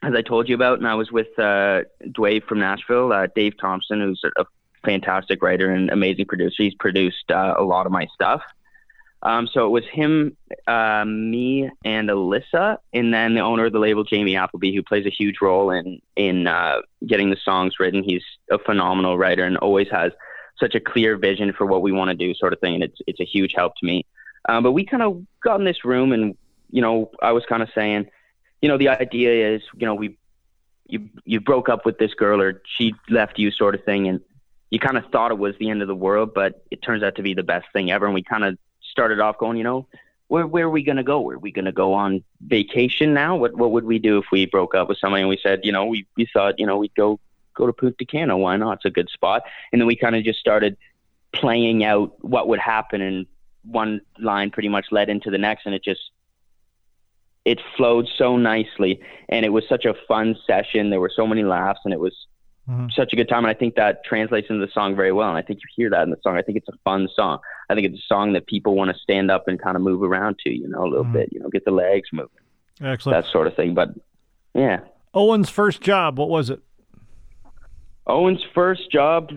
as 0.03 0.13
I 0.13 0.21
told 0.21 0.49
you 0.49 0.55
about, 0.55 0.79
and 0.79 0.87
I 0.87 0.95
was 0.95 1.13
with 1.13 1.27
uh, 1.39 1.83
Dwayne 2.07 2.43
from 2.43 2.59
Nashville, 2.59 3.13
uh, 3.13 3.27
Dave 3.33 3.53
Thompson, 3.57 4.01
who's 4.01 4.21
a 4.37 4.45
fantastic 4.83 5.41
writer 5.41 5.71
and 5.71 5.89
amazing 5.89 6.25
producer. 6.25 6.63
He's 6.63 6.75
produced 6.75 7.31
uh, 7.31 7.55
a 7.57 7.63
lot 7.63 7.85
of 7.85 7.93
my 7.93 8.05
stuff. 8.13 8.41
Um, 9.21 9.47
so 9.51 9.65
it 9.65 9.69
was 9.69 9.83
him, 9.91 10.37
uh, 10.65 11.03
me, 11.05 11.69
and 11.83 12.09
Alyssa, 12.09 12.77
and 12.93 13.13
then 13.13 13.33
the 13.33 13.41
owner 13.41 13.65
of 13.65 13.73
the 13.73 13.79
label, 13.79 14.05
Jamie 14.05 14.37
Appleby, 14.37 14.73
who 14.73 14.81
plays 14.81 15.05
a 15.05 15.09
huge 15.09 15.41
role 15.41 15.71
in 15.71 16.01
in 16.15 16.47
uh, 16.47 16.77
getting 17.05 17.29
the 17.29 17.37
songs 17.43 17.79
written. 17.79 18.01
He's 18.01 18.23
a 18.49 18.57
phenomenal 18.57 19.17
writer 19.17 19.43
and 19.43 19.57
always 19.57 19.89
has 19.91 20.13
such 20.57 20.73
a 20.73 20.79
clear 20.79 21.17
vision 21.17 21.51
for 21.51 21.65
what 21.65 21.81
we 21.81 21.91
want 21.91 22.09
to 22.09 22.15
do, 22.15 22.33
sort 22.33 22.53
of 22.53 22.59
thing. 22.59 22.75
And 22.75 22.83
it's 22.83 22.97
it's 23.07 23.19
a 23.19 23.25
huge 23.25 23.53
help 23.55 23.75
to 23.77 23.85
me. 23.85 24.05
Um, 24.47 24.63
but 24.63 24.71
we 24.71 24.85
kind 24.85 25.03
of 25.03 25.21
got 25.43 25.59
in 25.59 25.65
this 25.65 25.83
room, 25.83 26.13
and 26.13 26.37
you 26.71 26.81
know, 26.81 27.11
I 27.21 27.33
was 27.33 27.45
kind 27.45 27.61
of 27.61 27.69
saying, 27.75 28.07
you 28.61 28.69
know, 28.69 28.77
the 28.77 28.87
idea 28.87 29.55
is, 29.55 29.61
you 29.75 29.85
know, 29.85 29.95
we 29.95 30.17
you 30.85 31.09
you 31.25 31.41
broke 31.41 31.67
up 31.67 31.85
with 31.85 31.97
this 31.97 32.13
girl, 32.13 32.41
or 32.41 32.61
she 32.65 32.95
left 33.09 33.37
you, 33.37 33.51
sort 33.51 33.75
of 33.75 33.83
thing, 33.83 34.07
and 34.07 34.21
you 34.69 34.79
kind 34.79 34.97
of 34.97 35.05
thought 35.11 35.31
it 35.31 35.37
was 35.37 35.55
the 35.59 35.69
end 35.69 35.81
of 35.81 35.89
the 35.89 35.95
world, 35.95 36.33
but 36.33 36.63
it 36.71 36.81
turns 36.81 37.03
out 37.03 37.15
to 37.15 37.21
be 37.21 37.33
the 37.33 37.43
best 37.43 37.67
thing 37.73 37.91
ever. 37.91 38.05
And 38.05 38.13
we 38.13 38.23
kind 38.23 38.45
of 38.45 38.57
started 38.99 39.21
off 39.21 39.37
going, 39.37 39.55
you 39.55 39.63
know, 39.63 39.87
where 40.27 40.45
where 40.45 40.65
are 40.65 40.69
we 40.69 40.83
gonna 40.83 41.03
go? 41.03 41.27
Are 41.29 41.39
we 41.39 41.51
gonna 41.53 41.71
go 41.71 41.93
on 41.93 42.21
vacation 42.41 43.13
now? 43.13 43.37
What 43.37 43.55
what 43.55 43.71
would 43.71 43.85
we 43.85 43.97
do 43.97 44.17
if 44.17 44.25
we 44.29 44.45
broke 44.45 44.75
up 44.75 44.89
with 44.89 44.97
somebody? 44.97 45.21
And 45.21 45.29
we 45.29 45.39
said, 45.41 45.61
you 45.63 45.71
know, 45.71 45.85
we 45.85 46.05
we 46.17 46.27
thought, 46.33 46.59
you 46.59 46.65
know, 46.67 46.77
we'd 46.77 46.93
go 46.95 47.17
go 47.55 47.65
to 47.65 47.71
Punta 47.73 48.05
Cana. 48.05 48.37
Why 48.37 48.57
not? 48.57 48.73
It's 48.77 48.85
a 48.85 48.89
good 48.89 49.09
spot. 49.09 49.43
And 49.71 49.79
then 49.79 49.87
we 49.87 49.95
kind 49.95 50.15
of 50.17 50.23
just 50.25 50.39
started 50.39 50.75
playing 51.31 51.83
out 51.85 52.13
what 52.23 52.49
would 52.49 52.59
happen, 52.59 53.01
and 53.01 53.25
one 53.63 54.01
line 54.19 54.51
pretty 54.51 54.69
much 54.69 54.87
led 54.91 55.09
into 55.09 55.31
the 55.31 55.37
next, 55.37 55.65
and 55.65 55.73
it 55.73 55.83
just 55.83 56.11
it 57.45 57.59
flowed 57.77 58.07
so 58.17 58.35
nicely, 58.35 58.99
and 59.29 59.45
it 59.45 59.49
was 59.49 59.63
such 59.69 59.85
a 59.85 59.93
fun 60.09 60.35
session. 60.45 60.89
There 60.89 60.99
were 60.99 61.11
so 61.15 61.25
many 61.25 61.43
laughs, 61.43 61.79
and 61.85 61.93
it 61.93 61.99
was 61.99 62.27
Mhm. 62.69 62.91
such 62.91 63.13
a 63.13 63.15
good 63.15 63.29
time. 63.29 63.45
And 63.45 63.49
I 63.49 63.53
think 63.55 63.75
that 63.75 64.03
translates 64.03 64.49
into 64.49 64.63
the 64.63 64.71
song 64.71 64.95
very 64.95 65.11
well. 65.11 65.29
And 65.29 65.37
I 65.37 65.41
think 65.41 65.59
you 65.63 65.69
hear 65.75 65.89
that 65.89 66.03
in 66.03 66.11
the 66.11 66.19
song. 66.21 66.37
I 66.37 66.43
think 66.43 66.57
it's 66.57 66.67
a 66.67 66.77
fun 66.83 67.07
song. 67.15 67.39
I 67.69 67.75
think 67.75 67.87
it's 67.87 67.99
a 67.99 68.07
song 68.07 68.33
that 68.33 68.47
people 68.47 68.75
want 68.75 68.91
to 68.95 68.99
stand 68.99 69.29
up 69.29 69.47
and 69.47 69.61
kind 69.61 69.75
of 69.75 69.81
move 69.83 70.01
around 70.03 70.39
to, 70.39 70.49
you 70.49 70.67
know, 70.67 70.83
a 70.83 70.89
little 70.89 71.05
Mhm. 71.05 71.13
bit, 71.13 71.29
you 71.31 71.39
know, 71.39 71.49
get 71.49 71.65
the 71.65 71.71
legs 71.71 72.09
moving. 72.11 72.29
Excellent. 72.81 73.23
that 73.25 73.29
sort 73.31 73.45
of 73.45 73.55
thing. 73.55 73.73
But 73.73 73.89
yeah, 74.55 74.79
Owen's 75.13 75.49
first 75.49 75.81
job, 75.81 76.17
what 76.17 76.29
was 76.29 76.49
it? 76.49 76.61
Owen's 78.07 78.43
first 78.55 78.89
job, 78.91 79.31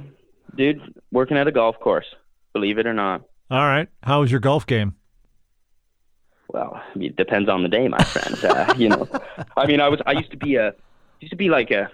dude, 0.55 0.81
working 1.11 1.37
at 1.37 1.47
a 1.49 1.53
golf 1.53 1.79
course. 1.81 2.07
Believe 2.53 2.79
it 2.79 2.87
or 2.87 2.95
not. 2.95 3.23
All 3.51 3.67
right. 3.67 3.89
How 4.03 4.21
was 4.21 4.31
your 4.31 4.41
golf 4.41 4.65
game? 4.67 4.95
Well, 6.49 6.81
it 6.97 7.17
depends 7.17 7.49
on 7.49 7.63
the 7.63 7.69
day, 7.69 7.89
my 7.89 8.03
friend. 8.05 8.45
Uh, 8.45 8.75
you 8.77 8.89
know, 8.91 9.09
I 9.57 9.67
mean, 9.67 9.81
I 9.81 9.89
was 9.89 10.01
I 10.07 10.13
used 10.13 10.31
to 10.31 10.37
be 10.37 10.57
a 10.57 10.75
used 11.21 11.31
to 11.33 11.37
be 11.37 11.49
like 11.49 11.71
a 11.71 11.91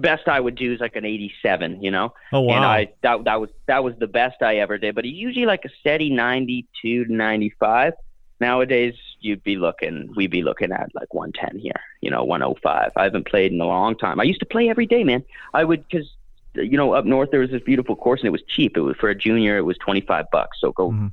best 0.00 0.28
I 0.28 0.40
would 0.40 0.56
do 0.56 0.72
is 0.72 0.80
like 0.80 0.96
an 0.96 1.04
87, 1.04 1.82
you 1.82 1.90
know. 1.90 2.12
Oh 2.32 2.40
wow. 2.40 2.56
And 2.56 2.64
I 2.64 2.88
that 3.02 3.24
that 3.24 3.40
was 3.40 3.50
that 3.66 3.84
was 3.84 3.94
the 3.98 4.06
best 4.06 4.42
I 4.42 4.56
ever 4.56 4.78
did, 4.78 4.94
but 4.94 5.04
usually 5.04 5.46
like 5.46 5.64
a 5.64 5.70
steady 5.80 6.10
92 6.10 7.04
to 7.04 7.12
95. 7.12 7.92
Nowadays, 8.40 8.94
you'd 9.20 9.44
be 9.44 9.56
looking 9.56 10.12
we'd 10.16 10.30
be 10.30 10.42
looking 10.42 10.72
at 10.72 10.88
like 10.94 11.12
110 11.12 11.60
here, 11.60 11.72
you 12.00 12.10
know, 12.10 12.24
105. 12.24 12.92
I 12.96 13.04
haven't 13.04 13.26
played 13.26 13.52
in 13.52 13.60
a 13.60 13.66
long 13.66 13.96
time. 13.96 14.18
I 14.18 14.24
used 14.24 14.40
to 14.40 14.46
play 14.46 14.68
every 14.68 14.86
day, 14.86 15.04
man. 15.04 15.24
I 15.54 15.64
would 15.64 15.88
cuz 15.90 16.14
you 16.54 16.76
know, 16.76 16.94
up 16.94 17.04
north 17.04 17.30
there 17.30 17.40
was 17.40 17.50
this 17.50 17.62
beautiful 17.62 17.94
course 17.94 18.20
and 18.20 18.26
it 18.26 18.32
was 18.32 18.42
cheap. 18.48 18.76
It 18.76 18.80
was 18.80 18.96
for 18.96 19.08
a 19.08 19.14
junior, 19.14 19.56
it 19.56 19.62
was 19.62 19.78
25 19.78 20.24
bucks. 20.32 20.58
So 20.60 20.72
go 20.72 20.90
Mhm. 20.90 21.12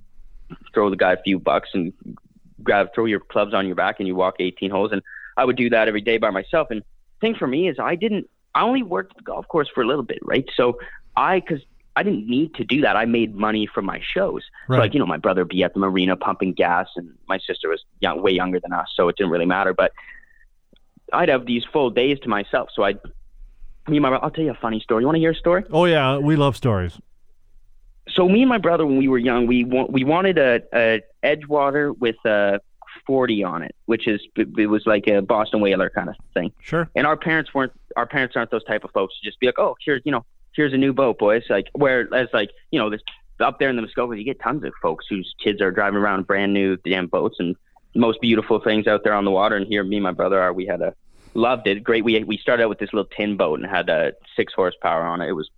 throw 0.74 0.90
the 0.90 0.96
guy 0.96 1.14
a 1.14 1.22
few 1.22 1.38
bucks 1.38 1.70
and 1.74 1.94
grab 2.64 2.94
throw 2.96 3.06
your 3.06 3.20
clubs 3.20 3.54
on 3.54 3.68
your 3.68 3.76
back 3.76 4.00
and 4.00 4.08
you 4.08 4.16
walk 4.16 4.38
18 4.40 4.72
holes 4.72 4.92
and 4.92 5.02
I 5.36 5.46
would 5.46 5.58
do 5.58 5.70
that 5.70 5.88
every 5.88 6.02
day 6.02 6.18
by 6.18 6.32
myself 6.32 6.72
and 6.72 6.82
thing 7.22 7.36
for 7.36 7.48
me 7.48 7.68
is 7.68 7.78
I 7.80 7.96
didn't 7.96 8.30
I 8.58 8.62
only 8.70 8.84
worked 8.96 9.16
the 9.20 9.24
golf 9.32 9.46
course 9.54 9.70
for 9.74 9.82
a 9.86 9.88
little 9.92 10.08
bit 10.14 10.20
right? 10.34 10.48
So 10.60 10.66
I 11.16 11.34
cuz 11.50 11.60
I 12.00 12.04
didn't 12.08 12.28
need 12.36 12.50
to 12.60 12.64
do 12.74 12.78
that. 12.86 12.96
I 13.04 13.06
made 13.06 13.30
money 13.48 13.66
from 13.74 13.86
my 13.94 14.00
shows. 14.14 14.44
Right. 14.68 14.78
so 14.78 14.82
like 14.84 14.94
you 14.94 15.00
know 15.02 15.06
my 15.16 15.22
brother 15.26 15.42
would 15.44 15.50
be 15.58 15.64
at 15.68 15.74
the 15.76 15.80
marina 15.86 16.16
pumping 16.28 16.54
gas 16.64 16.88
and 16.98 17.08
my 17.34 17.40
sister 17.48 17.68
was 17.74 17.82
young, 18.06 18.22
way 18.26 18.32
younger 18.42 18.60
than 18.64 18.74
us 18.82 18.88
so 18.96 19.02
it 19.10 19.16
didn't 19.18 19.32
really 19.36 19.46
matter. 19.58 19.74
But 19.74 19.92
I'd 21.20 21.30
have 21.30 21.46
these 21.54 21.64
full 21.74 21.90
days 22.02 22.18
to 22.24 22.30
myself. 22.38 22.70
So 22.76 22.84
I'd 22.88 23.00
me 23.92 23.98
and 23.98 24.04
my 24.06 24.10
I'll 24.24 24.32
tell 24.36 24.44
you 24.44 24.52
a 24.52 24.62
funny 24.66 24.80
story. 24.88 25.00
You 25.02 25.08
want 25.08 25.16
to 25.16 25.24
hear 25.28 25.32
a 25.40 25.42
story? 25.46 25.64
Oh 25.72 25.86
yeah, 25.86 26.18
we 26.30 26.36
love 26.36 26.56
stories. 26.64 26.94
so 28.18 28.22
me 28.36 28.40
and 28.46 28.50
my 28.56 28.62
brother 28.68 28.84
when 28.90 28.98
we 29.04 29.08
were 29.14 29.18
young 29.32 29.42
we 29.54 29.60
wa- 29.76 29.90
we 29.98 30.04
wanted 30.14 30.38
a, 30.50 30.52
a 30.82 30.86
edgewater 31.32 31.86
with 32.06 32.20
a 32.26 32.60
40 33.06 33.44
on 33.44 33.64
it 33.64 33.76
which 33.86 34.08
is 34.08 34.22
it, 34.36 34.70
was 34.70 34.86
like 34.86 35.08
a 35.08 35.22
boston 35.22 35.62
whaler 35.62 35.90
kind 35.90 36.10
of 36.10 36.16
thing. 36.34 36.52
Sure. 36.62 36.90
and 36.96 37.06
our 37.06 37.18
parents 37.18 37.54
weren't 37.54 37.74
our 37.96 38.06
parents 38.06 38.36
aren't 38.36 38.52
those 38.52 38.64
type 38.64 38.84
of 38.84 38.92
folks 38.92 39.20
to 39.20 39.26
just 39.26 39.40
be 39.40 39.46
like 39.48 39.60
oh 39.60 39.76
here's 39.84 40.02
you 40.06 40.12
know 40.12 40.26
here's 40.58 40.74
a 40.74 40.78
new 40.78 40.92
boat 40.92 41.18
boys. 41.18 41.44
Like 41.50 41.70
whereas 41.74 42.28
like 42.34 42.50
you 42.72 42.80
know 42.80 42.90
this 42.90 43.02
up 43.40 43.60
there 43.60 43.70
in 43.70 43.78
the 43.78 43.82
Muskoka 43.84 44.18
you 44.18 44.26
get 44.26 44.42
tons 44.42 44.66
of 44.66 44.74
folks 44.82 45.06
whose 45.10 45.34
kids 45.42 45.62
are 45.62 45.72
driving 45.72 46.00
around 46.00 46.28
brand 46.28 46.54
new 46.54 46.76
damn 46.78 47.08
boats 47.08 47.38
and 47.40 47.56
most 47.96 48.20
beautiful 48.20 48.60
things 48.60 48.88
out 48.88 49.04
there 49.06 49.14
on 49.14 49.24
the 49.24 49.32
water. 49.32 49.56
And 49.56 49.66
here 49.66 49.84
me 49.86 49.98
and 49.98 50.04
my 50.04 50.12
brother 50.12 50.42
are 50.42 50.52
we 50.52 50.66
had 50.66 50.82
a 50.82 50.94
loved 51.34 51.68
it. 51.68 51.84
Great 51.84 52.04
we 52.04 52.22
we 52.24 52.38
started 52.38 52.64
out 52.64 52.70
with 52.70 52.80
this 52.80 52.92
little 52.92 53.10
tin 53.16 53.38
boat 53.38 53.60
and 53.60 53.70
had 53.70 53.88
a 53.88 54.14
six 54.36 54.52
horsepower 54.54 55.04
on 55.04 55.22
it. 55.22 55.30
It 55.30 55.34
was 55.34 55.50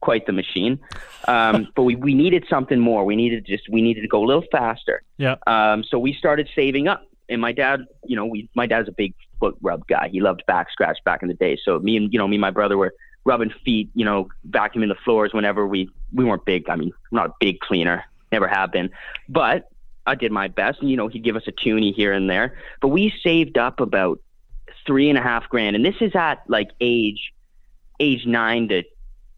quite 0.00 0.26
the 0.26 0.32
machine 0.32 0.78
um, 1.26 1.68
but 1.76 1.82
we, 1.82 1.96
we 1.96 2.14
needed 2.14 2.44
something 2.48 2.78
more 2.78 3.04
we 3.04 3.16
needed 3.16 3.44
just 3.44 3.68
we 3.70 3.82
needed 3.82 4.02
to 4.02 4.08
go 4.08 4.22
a 4.24 4.26
little 4.26 4.44
faster 4.52 5.02
Yeah. 5.18 5.36
um, 5.46 5.84
so 5.84 5.98
we 5.98 6.12
started 6.12 6.48
saving 6.54 6.88
up. 6.88 7.02
And 7.30 7.42
my 7.42 7.52
dad, 7.52 7.84
you 8.06 8.16
know, 8.16 8.24
we 8.24 8.48
my 8.54 8.64
dad's 8.64 8.88
a 8.88 8.92
big 8.92 9.12
foot 9.38 9.54
rub 9.60 9.86
guy. 9.86 10.08
He 10.08 10.18
loved 10.22 10.42
back 10.46 10.70
scratch 10.70 10.96
back 11.04 11.20
in 11.20 11.28
the 11.28 11.34
day. 11.34 11.58
So 11.62 11.78
me 11.78 11.94
and 11.98 12.10
you 12.10 12.18
know 12.18 12.26
me 12.26 12.36
and 12.36 12.40
my 12.40 12.50
brother 12.50 12.78
were 12.78 12.94
rubbing 13.26 13.52
feet, 13.66 13.90
you 13.94 14.02
know, 14.02 14.28
vacuuming 14.48 14.88
the 14.88 14.94
floors 15.04 15.34
whenever 15.34 15.66
we 15.66 15.90
we 16.10 16.24
weren't 16.24 16.46
big. 16.46 16.70
I 16.70 16.76
mean, 16.76 16.90
I'm 17.12 17.16
not 17.16 17.26
a 17.28 17.32
big 17.38 17.60
cleaner, 17.60 18.02
never 18.32 18.48
have 18.48 18.72
been, 18.72 18.88
but 19.28 19.68
I 20.06 20.14
did 20.14 20.32
my 20.32 20.48
best. 20.48 20.80
And 20.80 20.88
you 20.90 20.96
know, 20.96 21.08
he'd 21.08 21.22
give 21.22 21.36
us 21.36 21.42
a 21.46 21.52
toonie 21.52 21.92
here 21.92 22.14
and 22.14 22.30
there. 22.30 22.56
But 22.80 22.88
we 22.88 23.12
saved 23.22 23.58
up 23.58 23.78
about 23.78 24.20
three 24.86 25.10
and 25.10 25.18
a 25.18 25.22
half 25.22 25.50
grand, 25.50 25.76
and 25.76 25.84
this 25.84 25.96
is 26.00 26.14
at 26.14 26.42
like 26.48 26.68
age 26.80 27.34
age 28.00 28.24
nine 28.24 28.68
to 28.68 28.84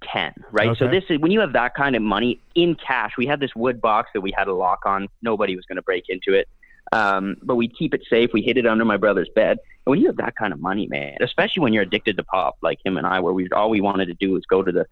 10, 0.04 0.32
right? 0.50 0.76
So 0.76 0.88
this 0.88 1.04
is 1.08 1.18
when 1.20 1.30
you 1.30 1.40
have 1.40 1.52
that 1.52 1.74
kind 1.74 1.94
of 1.94 2.02
money 2.02 2.40
in 2.54 2.74
cash. 2.74 3.12
We 3.18 3.26
had 3.26 3.40
this 3.40 3.54
wood 3.54 3.80
box 3.80 4.10
that 4.14 4.20
we 4.20 4.32
had 4.36 4.48
a 4.48 4.54
lock 4.54 4.86
on. 4.86 5.08
Nobody 5.22 5.56
was 5.56 5.64
going 5.66 5.76
to 5.76 5.82
break 5.82 6.04
into 6.08 6.32
it. 6.32 6.48
Um, 6.92 7.36
but 7.42 7.56
we 7.56 7.68
keep 7.68 7.94
it 7.94 8.02
safe. 8.10 8.30
We 8.32 8.42
hid 8.42 8.56
it 8.56 8.66
under 8.66 8.84
my 8.84 8.96
brother's 8.96 9.28
bed. 9.34 9.58
And 9.86 9.90
when 9.90 10.00
you 10.00 10.06
have 10.06 10.16
that 10.16 10.34
kind 10.36 10.52
of 10.52 10.60
money, 10.60 10.86
man, 10.88 11.18
especially 11.20 11.60
when 11.62 11.72
you're 11.72 11.84
addicted 11.84 12.16
to 12.16 12.24
pop, 12.24 12.56
like 12.62 12.78
him 12.84 12.96
and 12.96 13.06
I, 13.06 13.20
where 13.20 13.32
we 13.32 13.48
all 13.50 13.70
we 13.70 13.80
wanted 13.80 14.06
to 14.06 14.14
do 14.14 14.32
was 14.32 14.44
go 14.46 14.62
to 14.62 14.72
the 14.72 14.86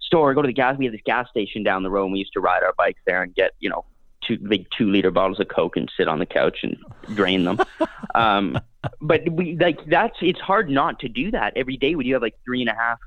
store, 0.00 0.32
go 0.34 0.42
to 0.42 0.46
the 0.46 0.52
gas. 0.52 0.76
We 0.78 0.84
had 0.84 0.94
this 0.94 1.00
gas 1.04 1.28
station 1.30 1.62
down 1.62 1.82
the 1.82 1.90
road, 1.90 2.04
and 2.04 2.12
we 2.12 2.20
used 2.20 2.32
to 2.34 2.40
ride 2.40 2.62
our 2.62 2.74
bikes 2.74 3.00
there 3.06 3.22
and 3.22 3.34
get, 3.34 3.52
you 3.58 3.68
know, 3.68 3.84
two 4.22 4.38
big 4.38 4.66
two 4.76 4.90
liter 4.90 5.10
bottles 5.10 5.40
of 5.40 5.48
Coke 5.48 5.76
and 5.76 5.90
sit 5.96 6.08
on 6.08 6.18
the 6.18 6.26
couch 6.26 6.58
and 6.62 6.76
drain 7.14 7.44
them. 7.44 7.60
um, 8.14 8.58
but 9.00 9.28
we 9.30 9.56
like 9.56 9.84
that's 9.86 10.16
it's 10.20 10.40
hard 10.40 10.70
not 10.70 11.00
to 11.00 11.08
do 11.08 11.30
that 11.32 11.54
every 11.56 11.76
day 11.76 11.94
when 11.94 12.06
you 12.06 12.14
have 12.14 12.22
like 12.22 12.36
three 12.44 12.60
and 12.60 12.70
a 12.70 12.74
half, 12.74 12.98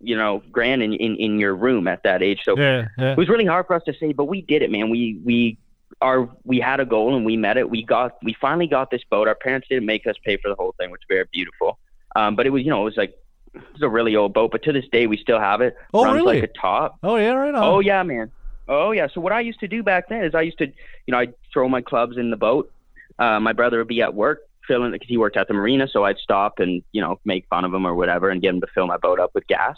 you 0.00 0.16
know, 0.16 0.42
grand 0.52 0.82
in 0.82 0.92
in, 0.94 1.16
in 1.16 1.38
your 1.38 1.54
room 1.54 1.88
at 1.88 2.02
that 2.04 2.22
age. 2.22 2.40
So 2.44 2.56
Yeah, 2.58 2.88
yeah. 2.98 3.12
it 3.12 3.18
was 3.18 3.28
really 3.28 3.46
hard 3.46 3.66
for 3.66 3.74
us 3.74 3.82
to 3.84 3.94
say, 3.98 4.12
but 4.12 4.24
we 4.26 4.42
did 4.42 4.62
it, 4.62 4.70
man. 4.70 4.90
We 4.90 5.20
we 5.24 5.58
our 6.00 6.28
we 6.44 6.60
had 6.60 6.80
a 6.80 6.84
goal 6.84 7.16
and 7.16 7.24
we 7.24 7.36
met 7.36 7.56
it. 7.56 7.68
We 7.68 7.82
got 7.82 8.16
we 8.22 8.34
finally 8.40 8.66
got 8.66 8.90
this 8.90 9.02
boat. 9.10 9.28
Our 9.28 9.34
parents 9.34 9.68
didn't 9.68 9.86
make 9.86 10.06
us 10.06 10.14
pay 10.24 10.36
for 10.36 10.48
the 10.48 10.54
whole 10.54 10.74
thing, 10.78 10.90
which 10.90 11.00
was 11.08 11.16
very 11.16 11.28
beautiful. 11.32 11.78
Um, 12.16 12.36
but 12.36 12.46
it 12.46 12.50
was 12.50 12.62
you 12.62 12.70
know 12.70 12.80
it 12.82 12.84
was 12.84 12.96
like 12.96 13.14
it 13.54 13.62
was 13.72 13.82
a 13.82 13.88
really 13.88 14.14
old 14.14 14.34
boat, 14.34 14.50
but 14.52 14.62
to 14.64 14.72
this 14.72 14.86
day 14.92 15.06
we 15.06 15.16
still 15.16 15.40
have 15.40 15.60
it. 15.60 15.76
Oh, 15.94 16.04
Runs 16.04 16.16
really? 16.16 16.40
like 16.40 16.50
a 16.50 16.52
top. 16.60 16.98
Oh 17.02 17.16
yeah, 17.16 17.32
right 17.32 17.54
on. 17.54 17.62
Oh 17.62 17.80
yeah, 17.80 18.02
man. 18.02 18.30
Oh 18.68 18.92
yeah. 18.92 19.08
So 19.12 19.20
what 19.20 19.32
I 19.32 19.40
used 19.40 19.60
to 19.60 19.68
do 19.68 19.82
back 19.82 20.08
then 20.08 20.24
is 20.24 20.34
I 20.34 20.42
used 20.42 20.58
to, 20.58 20.66
you 20.66 21.12
know, 21.12 21.18
I'd 21.18 21.34
throw 21.52 21.68
my 21.68 21.80
clubs 21.80 22.18
in 22.18 22.30
the 22.30 22.36
boat. 22.36 22.70
Uh, 23.18 23.40
my 23.40 23.52
brother 23.52 23.78
would 23.78 23.88
be 23.88 24.02
at 24.02 24.14
work 24.14 24.42
filling 24.68 24.92
because 24.92 25.08
he 25.08 25.16
worked 25.16 25.36
at 25.36 25.48
the 25.48 25.54
marina, 25.54 25.88
so 25.90 26.04
I'd 26.04 26.18
stop 26.18 26.60
and 26.60 26.82
you 26.92 27.00
know 27.00 27.18
make 27.24 27.46
fun 27.48 27.64
of 27.64 27.74
him 27.74 27.86
or 27.86 27.94
whatever 27.94 28.30
and 28.30 28.40
get 28.40 28.54
him 28.54 28.60
to 28.60 28.68
fill 28.74 28.86
my 28.86 28.96
boat 28.98 29.18
up 29.18 29.32
with 29.34 29.46
gas. 29.48 29.76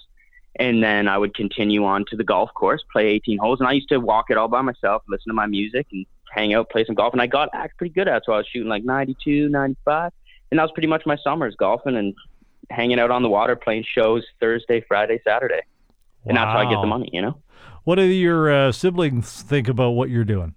And 0.56 0.82
then 0.82 1.08
I 1.08 1.16
would 1.16 1.34
continue 1.34 1.84
on 1.84 2.04
to 2.10 2.16
the 2.16 2.24
golf 2.24 2.52
course, 2.54 2.82
play 2.92 3.06
18 3.06 3.38
holes, 3.38 3.60
and 3.60 3.68
I 3.68 3.72
used 3.72 3.88
to 3.90 3.98
walk 3.98 4.26
it 4.30 4.36
all 4.36 4.48
by 4.48 4.60
myself, 4.60 5.02
listen 5.08 5.30
to 5.30 5.34
my 5.34 5.46
music, 5.46 5.86
and 5.92 6.04
hang 6.30 6.52
out, 6.52 6.68
play 6.70 6.84
some 6.84 6.96
golf. 6.96 7.12
And 7.12 7.22
I 7.22 7.28
got 7.28 7.48
act 7.54 7.78
pretty 7.78 7.94
good 7.94 8.08
at 8.08 8.18
it, 8.18 8.22
so 8.26 8.32
I 8.32 8.38
was 8.38 8.46
shooting 8.52 8.68
like 8.68 8.84
92, 8.84 9.48
95, 9.48 10.12
and 10.50 10.58
that 10.58 10.62
was 10.64 10.72
pretty 10.72 10.88
much 10.88 11.06
my 11.06 11.16
summers 11.22 11.54
golfing 11.56 11.96
and 11.96 12.14
hanging 12.68 12.98
out 12.98 13.10
on 13.10 13.22
the 13.22 13.28
water, 13.28 13.54
playing 13.54 13.84
shows 13.94 14.24
Thursday, 14.40 14.84
Friday, 14.86 15.20
Saturday, 15.24 15.62
and 16.26 16.36
that's 16.36 16.46
how 16.46 16.58
I 16.58 16.68
get 16.68 16.80
the 16.80 16.86
money, 16.86 17.08
you 17.12 17.22
know. 17.22 17.38
What 17.84 17.94
do 17.94 18.02
your 18.02 18.50
uh, 18.52 18.72
siblings 18.72 19.42
think 19.42 19.68
about 19.68 19.90
what 19.90 20.10
you're 20.10 20.24
doing? 20.24 20.54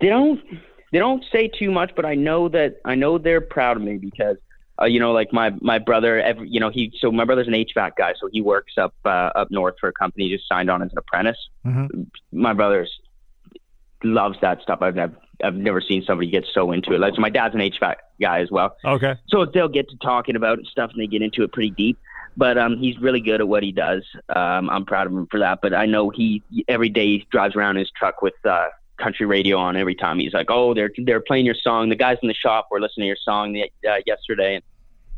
they 0.00 0.08
don't 0.08 0.40
they 0.94 1.00
don't 1.00 1.24
say 1.32 1.48
too 1.48 1.72
much, 1.72 1.90
but 1.96 2.04
I 2.04 2.14
know 2.14 2.48
that 2.50 2.76
I 2.84 2.94
know 2.94 3.18
they're 3.18 3.40
proud 3.40 3.76
of 3.76 3.82
me 3.82 3.96
because 3.96 4.36
uh, 4.80 4.84
you 4.84 5.00
know, 5.00 5.10
like 5.10 5.32
my 5.32 5.50
my 5.60 5.80
brother, 5.80 6.20
every, 6.20 6.48
you 6.48 6.60
know, 6.60 6.70
he 6.70 6.92
so 7.00 7.10
my 7.10 7.24
brother's 7.24 7.48
an 7.48 7.54
HVAC 7.54 7.96
guy, 7.98 8.14
so 8.20 8.28
he 8.30 8.40
works 8.40 8.74
up 8.78 8.94
uh, 9.04 9.08
up 9.34 9.48
north 9.50 9.74
for 9.80 9.88
a 9.88 9.92
company. 9.92 10.28
He 10.28 10.36
just 10.36 10.48
signed 10.48 10.70
on 10.70 10.82
as 10.82 10.92
an 10.92 10.98
apprentice. 10.98 11.36
Mhm. 11.66 12.06
My 12.30 12.52
brother's 12.52 12.92
loves 14.04 14.38
that 14.40 14.62
stuff. 14.62 14.78
I've 14.82 14.94
never 14.94 15.16
I've 15.42 15.56
never 15.56 15.80
seen 15.80 16.04
somebody 16.06 16.30
get 16.30 16.46
so 16.54 16.70
into 16.70 16.92
it. 16.92 17.00
Like 17.00 17.16
so 17.16 17.20
my 17.20 17.30
dad's 17.30 17.56
an 17.56 17.60
HVAC 17.60 17.96
guy 18.20 18.40
as 18.40 18.52
well. 18.52 18.76
Okay. 18.84 19.16
So 19.28 19.46
they'll 19.46 19.66
get 19.66 19.88
to 19.90 19.96
talking 19.96 20.36
about 20.36 20.60
stuff, 20.66 20.92
and 20.92 21.02
they 21.02 21.08
get 21.08 21.22
into 21.22 21.42
it 21.42 21.52
pretty 21.52 21.70
deep. 21.70 21.98
But 22.36 22.56
um, 22.56 22.78
he's 22.78 22.98
really 23.00 23.20
good 23.20 23.40
at 23.40 23.48
what 23.48 23.64
he 23.64 23.72
does. 23.72 24.04
Um, 24.28 24.70
I'm 24.70 24.84
proud 24.84 25.08
of 25.08 25.12
him 25.12 25.26
for 25.28 25.40
that. 25.40 25.58
But 25.60 25.74
I 25.74 25.86
know 25.86 26.10
he 26.10 26.40
every 26.68 26.88
day 26.88 27.06
he 27.06 27.26
drives 27.32 27.56
around 27.56 27.76
in 27.76 27.80
his 27.80 27.90
truck 27.96 28.22
with 28.22 28.34
uh, 28.44 28.68
country 28.98 29.26
radio 29.26 29.58
on. 29.58 29.76
Every 29.76 29.94
time 29.94 30.18
he's 30.18 30.32
like, 30.32 30.50
"Oh, 30.50 30.74
they're 30.74 30.90
they're 31.04 31.20
playing 31.20 31.46
your 31.46 31.54
song." 31.54 31.88
The 31.88 31.96
guys 31.96 32.18
in 32.22 32.28
the 32.28 32.34
shop 32.34 32.68
were 32.70 32.80
listening 32.80 33.04
to 33.04 33.08
your 33.08 33.16
song 33.16 33.56
uh, 33.88 33.96
yesterday, 34.06 34.56
and 34.56 34.64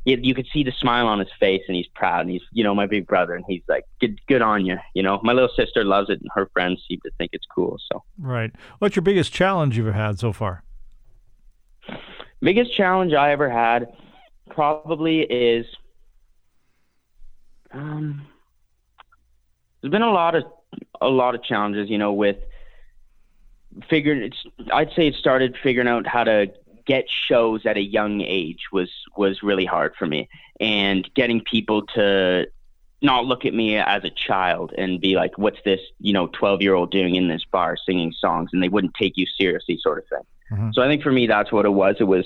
you, 0.05 0.19
you 0.23 0.35
could 0.35 0.47
see 0.53 0.63
the 0.63 0.73
smile 0.73 1.07
on 1.07 1.19
his 1.19 1.29
face, 1.39 1.63
and 1.69 1.77
he's 1.77 1.89
proud. 1.95 2.23
And 2.23 2.31
he's 2.31 2.43
you 2.53 2.65
know 2.65 2.75
my 2.75 2.87
big 2.87 3.07
brother, 3.07 3.35
and 3.35 3.45
he's 3.49 3.63
like, 3.69 3.85
"Good 4.01 4.21
good 4.27 4.43
on 4.43 4.67
you." 4.67 4.79
You 4.95 5.03
know, 5.03 5.21
my 5.23 5.33
little 5.33 5.51
sister 5.57 5.85
loves 5.85 6.11
it, 6.11 6.21
and 6.21 6.31
her 6.35 6.49
friends 6.53 6.83
seem 6.89 7.01
to 7.05 7.11
think 7.19 7.31
it's 7.33 7.47
cool. 7.55 7.79
So 7.93 8.03
Right. 8.19 8.53
What's 8.79 8.97
your 8.97 9.03
biggest 9.03 9.33
challenge 9.33 9.77
you've 9.77 9.95
had 9.95 10.19
so 10.19 10.33
far? 10.33 10.63
biggest 12.41 12.77
challenge 12.77 13.13
I 13.13 13.33
ever 13.33 13.51
had 13.51 13.89
probably 14.51 15.21
is 15.23 15.67
um, 17.73 18.27
there's 19.81 19.91
been 19.91 20.03
a 20.03 20.13
lot 20.13 20.35
of 20.35 20.45
a 21.01 21.09
lot 21.09 21.35
of 21.35 21.43
challenges, 21.43 21.91
you 21.91 21.99
know, 21.99 22.13
with 22.13 22.37
figuring 23.89 24.23
it's 24.23 24.43
I'd 24.73 24.93
say 24.93 25.09
it 25.09 25.15
started 25.15 25.57
figuring 25.63 25.89
out 25.89 26.07
how 26.07 26.25
to 26.25 26.53
get 26.87 27.07
shows 27.11 27.67
at 27.67 27.77
a 27.77 27.83
young 27.83 28.21
age 28.21 28.67
was 28.73 28.91
was 29.17 29.43
really 29.43 29.65
hard 29.65 29.95
for 29.99 30.07
me. 30.07 30.29
And 30.61 31.09
getting 31.15 31.41
people 31.43 31.83
to 31.95 32.47
not 33.03 33.27
look 33.27 33.45
at 33.45 33.53
me 33.53 33.77
as 33.77 34.05
a 34.05 34.11
child 34.11 34.73
and 34.79 35.01
be 35.01 35.17
like 35.17 35.37
what's 35.37 35.59
this 35.65 35.81
you 36.01 36.13
know 36.13 36.29
12 36.29 36.63
year 36.63 36.75
old 36.75 36.91
doing 36.91 37.15
in 37.15 37.29
this 37.29 37.45
bar 37.45 37.77
singing 37.77 38.13
songs? 38.13 38.51
And 38.53 38.63
they 38.63 38.69
wouldn't 38.69 38.95
take 38.95 39.17
you 39.17 39.27
seriously 39.27 39.79
sort 39.81 39.99
of 39.99 40.09
thing. 40.09 40.23
Mhm. 40.53 40.73
so 40.73 40.81
i 40.81 40.87
think 40.87 41.03
for 41.03 41.11
me 41.11 41.27
that's 41.27 41.51
what 41.51 41.67
it 41.67 41.71
was. 41.71 41.97
It 41.99 42.05
was 42.05 42.25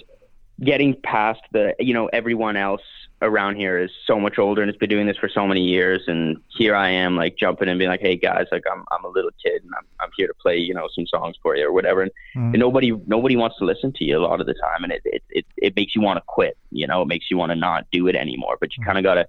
getting 0.62 0.94
past 1.02 1.40
the 1.52 1.74
you 1.78 1.94
know 1.94 2.06
everyone 2.12 2.56
else 2.56 2.82
around 3.22 3.56
here 3.56 3.78
is 3.78 3.90
so 4.06 4.18
much 4.18 4.38
older 4.38 4.62
and 4.62 4.70
has 4.70 4.76
been 4.78 4.88
doing 4.88 5.06
this 5.06 5.16
for 5.18 5.28
so 5.28 5.46
many 5.46 5.62
years. 5.62 6.00
And 6.06 6.38
here 6.56 6.74
I 6.74 6.88
am 6.88 7.16
like 7.16 7.36
jumping 7.36 7.68
and 7.68 7.78
being 7.78 7.90
like 7.90 8.00
hey 8.00 8.16
guys 8.16 8.46
like 8.50 8.64
I'm 8.70 8.84
I'm 8.90 9.04
a 9.04 9.08
little 9.08 9.30
kid 9.42 9.62
and 9.62 9.72
I'm 9.76 9.84
I'm 10.00 10.10
here 10.16 10.26
to 10.26 10.34
play 10.34 10.56
you 10.56 10.72
know 10.74 10.88
some 10.94 11.06
songs 11.06 11.36
for 11.42 11.56
you 11.56 11.66
or 11.66 11.72
whatever. 11.72 12.02
And, 12.02 12.10
Mm. 12.36 12.50
and 12.52 12.58
nobody 12.60 12.92
nobody 13.06 13.36
wants 13.36 13.58
to 13.58 13.64
listen 13.64 13.92
to 13.94 14.04
you 14.04 14.16
a 14.16 14.22
lot 14.24 14.40
of 14.40 14.46
the 14.46 14.54
time. 14.54 14.84
And 14.84 14.92
it 14.92 15.02
it 15.04 15.22
it, 15.30 15.46
it 15.56 15.76
makes 15.76 15.94
you 15.94 16.00
want 16.00 16.16
to 16.18 16.24
quit 16.26 16.56
you 16.70 16.86
know? 16.86 17.02
It 17.02 17.08
makes 17.08 17.30
you 17.30 17.36
want 17.36 17.50
to 17.50 17.56
not 17.56 17.86
do 17.90 18.06
it 18.06 18.14
anymore. 18.14 18.56
But 18.60 18.76
you 18.76 18.84
kind 18.84 18.98
of 18.98 19.04
got 19.04 19.14
to 19.14 19.26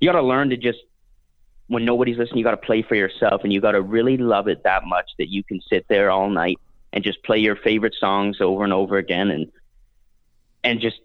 you 0.00 0.08
got 0.08 0.18
to 0.18 0.22
learn 0.22 0.50
to 0.50 0.56
just 0.56 0.78
when 1.66 1.84
nobody's 1.84 2.18
listening 2.18 2.38
you 2.38 2.44
got 2.44 2.50
to 2.52 2.56
play 2.56 2.82
for 2.82 2.94
yourself 2.94 3.42
and 3.44 3.52
you 3.52 3.60
got 3.60 3.72
to 3.72 3.82
really 3.82 4.16
love 4.16 4.48
it 4.48 4.62
that 4.64 4.84
much 4.84 5.10
that 5.18 5.28
you 5.28 5.42
can 5.44 5.60
sit 5.68 5.86
there 5.88 6.10
all 6.10 6.28
night 6.30 6.58
and 6.92 7.04
just 7.04 7.22
play 7.22 7.38
your 7.38 7.54
favorite 7.56 7.94
songs 7.98 8.40
over 8.40 8.64
and 8.64 8.72
over 8.72 8.96
again. 8.96 9.30
And 9.30 9.50
and 10.64 10.80
just 10.80 11.00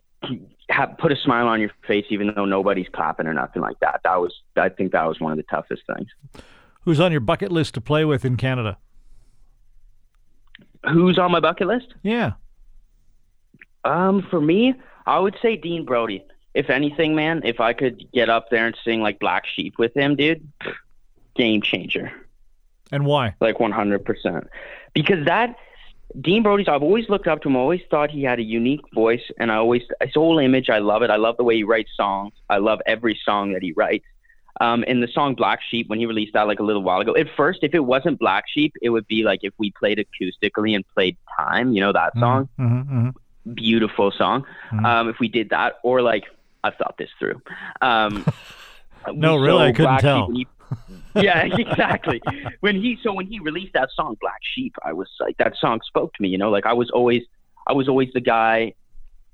have, 0.70 0.98
put 0.98 1.12
a 1.12 1.16
smile 1.16 1.48
on 1.48 1.60
your 1.62 1.72
face 1.88 2.06
even 2.10 2.34
though 2.36 2.46
nobody's 2.46 2.88
clapping 2.92 3.28
or 3.28 3.34
nothing 3.34 3.62
like 3.62 3.80
that. 3.80 4.02
That 4.04 4.20
was 4.20 4.34
I 4.56 4.70
think 4.70 4.92
that 4.92 5.06
was 5.08 5.20
one 5.20 5.32
of 5.32 5.38
the 5.38 5.44
toughest 5.44 5.84
things. 5.96 6.10
Who's 6.82 7.00
on 7.00 7.12
your 7.12 7.22
bucket 7.22 7.52
list 7.52 7.74
to 7.76 7.82
play 7.82 8.06
with 8.06 8.26
in 8.26 8.38
Canada? 8.38 8.78
Who's 10.92 11.18
on 11.18 11.32
my 11.32 11.40
bucket 11.40 11.68
list? 11.68 11.94
Yeah. 12.04 12.34
Um, 13.84 14.26
for 14.30 14.40
me, 14.40 14.76
I 15.06 15.20
would 15.20 15.36
say 15.42 15.56
Dean 15.56 15.86
Brody. 15.86 16.24
If 16.54 16.70
anything, 16.70 17.16
man, 17.16 17.42
if 17.44 17.60
I 17.60 17.74
could 17.74 18.06
get 18.14 18.30
up 18.30 18.50
there 18.50 18.66
and 18.66 18.78
sing 18.84 19.02
like 19.02 19.20
Black 19.20 19.46
Sheep 19.46 19.78
with 19.78 19.96
him, 19.96 20.16
dude, 20.16 20.48
game 21.36 21.62
changer. 21.62 22.12
And 22.92 23.06
why? 23.06 23.36
like 23.42 23.58
100%. 23.58 24.48
Because 24.94 25.26
that 25.26 25.56
Dean 26.22 26.44
Brody's, 26.44 26.68
I've 26.68 26.82
always 26.84 27.10
looked 27.10 27.28
up 27.28 27.42
to 27.42 27.50
him. 27.50 27.58
I 27.58 27.60
always 27.60 27.82
thought 27.92 28.10
he 28.10 28.24
had 28.24 28.40
a 28.40 28.44
unique 28.44 28.82
voice, 28.94 29.24
and 29.40 29.52
I 29.52 29.56
always 29.56 29.84
his 30.02 30.14
whole 30.14 30.40
image. 30.40 30.70
I 30.70 30.80
love 30.80 31.02
it. 31.02 31.10
I 31.10 31.18
love 31.18 31.38
the 31.38 31.44
way 31.44 31.56
he 31.58 31.64
writes 31.64 31.92
songs. 31.96 32.34
I 32.50 32.58
love 32.58 32.80
every 32.86 33.20
song 33.26 33.54
that 33.54 33.62
he 33.62 33.74
writes. 33.74 34.06
Um, 34.62 34.86
and 34.88 35.04
the 35.04 35.10
song 35.10 35.36
Black 35.36 35.60
Sheep, 35.70 35.90
when 35.90 36.00
he 36.00 36.06
released 36.06 36.32
that 36.34 36.48
like 36.48 36.60
a 36.60 36.64
little 36.64 36.82
while 36.84 37.02
ago, 37.02 37.14
at 37.18 37.28
first, 37.36 37.60
if 37.64 37.74
it 37.74 37.80
wasn't 37.82 38.20
Black 38.20 38.46
Sheep, 38.48 38.74
it 38.82 38.90
would 38.90 39.06
be 39.08 39.24
like 39.24 39.42
if 39.44 39.54
we 39.58 39.72
played 39.72 39.98
acoustically 39.98 40.74
and 40.76 40.86
played 40.94 41.18
Time, 41.38 41.74
you 41.74 41.82
know 41.82 41.92
that 41.92 42.14
song, 42.18 42.48
Mm-hmm, 42.58 43.10
beautiful 43.54 44.12
song. 44.12 44.46
Mhm. 44.72 44.86
Um, 44.86 45.10
if 45.10 45.20
we 45.20 45.28
did 45.28 45.50
that, 45.50 45.74
or 45.84 46.02
like 46.02 46.24
I've 46.64 46.76
thought 46.76 46.96
this 46.98 47.10
through. 47.20 47.42
Um, 47.82 48.26
No, 49.14 49.36
really, 49.38 49.66
I 49.66 49.72
couldn't 49.72 49.86
Black 49.86 50.02
tell. 50.02 50.32
he- 50.32 50.48
yeah, 51.16 51.44
exactly. 51.44 52.22
When 52.60 52.76
he 52.76 52.98
so 53.02 53.14
when 53.14 53.28
he 53.28 53.40
released 53.40 53.74
that 53.74 53.90
song 53.96 54.18
Black 54.20 54.40
Sheep, 54.42 54.76
I 54.84 54.94
was 54.94 55.08
like 55.20 55.38
that 55.38 55.56
song 55.58 55.82
spoke 55.86 56.14
to 56.14 56.22
me, 56.22 56.30
you 56.30 56.38
know, 56.38 56.50
like 56.50 56.66
I 56.66 56.74
was 56.74 56.90
always 56.92 57.24
I 57.68 57.74
was 57.74 57.88
always 57.88 58.12
the 58.14 58.22
guy, 58.22 58.74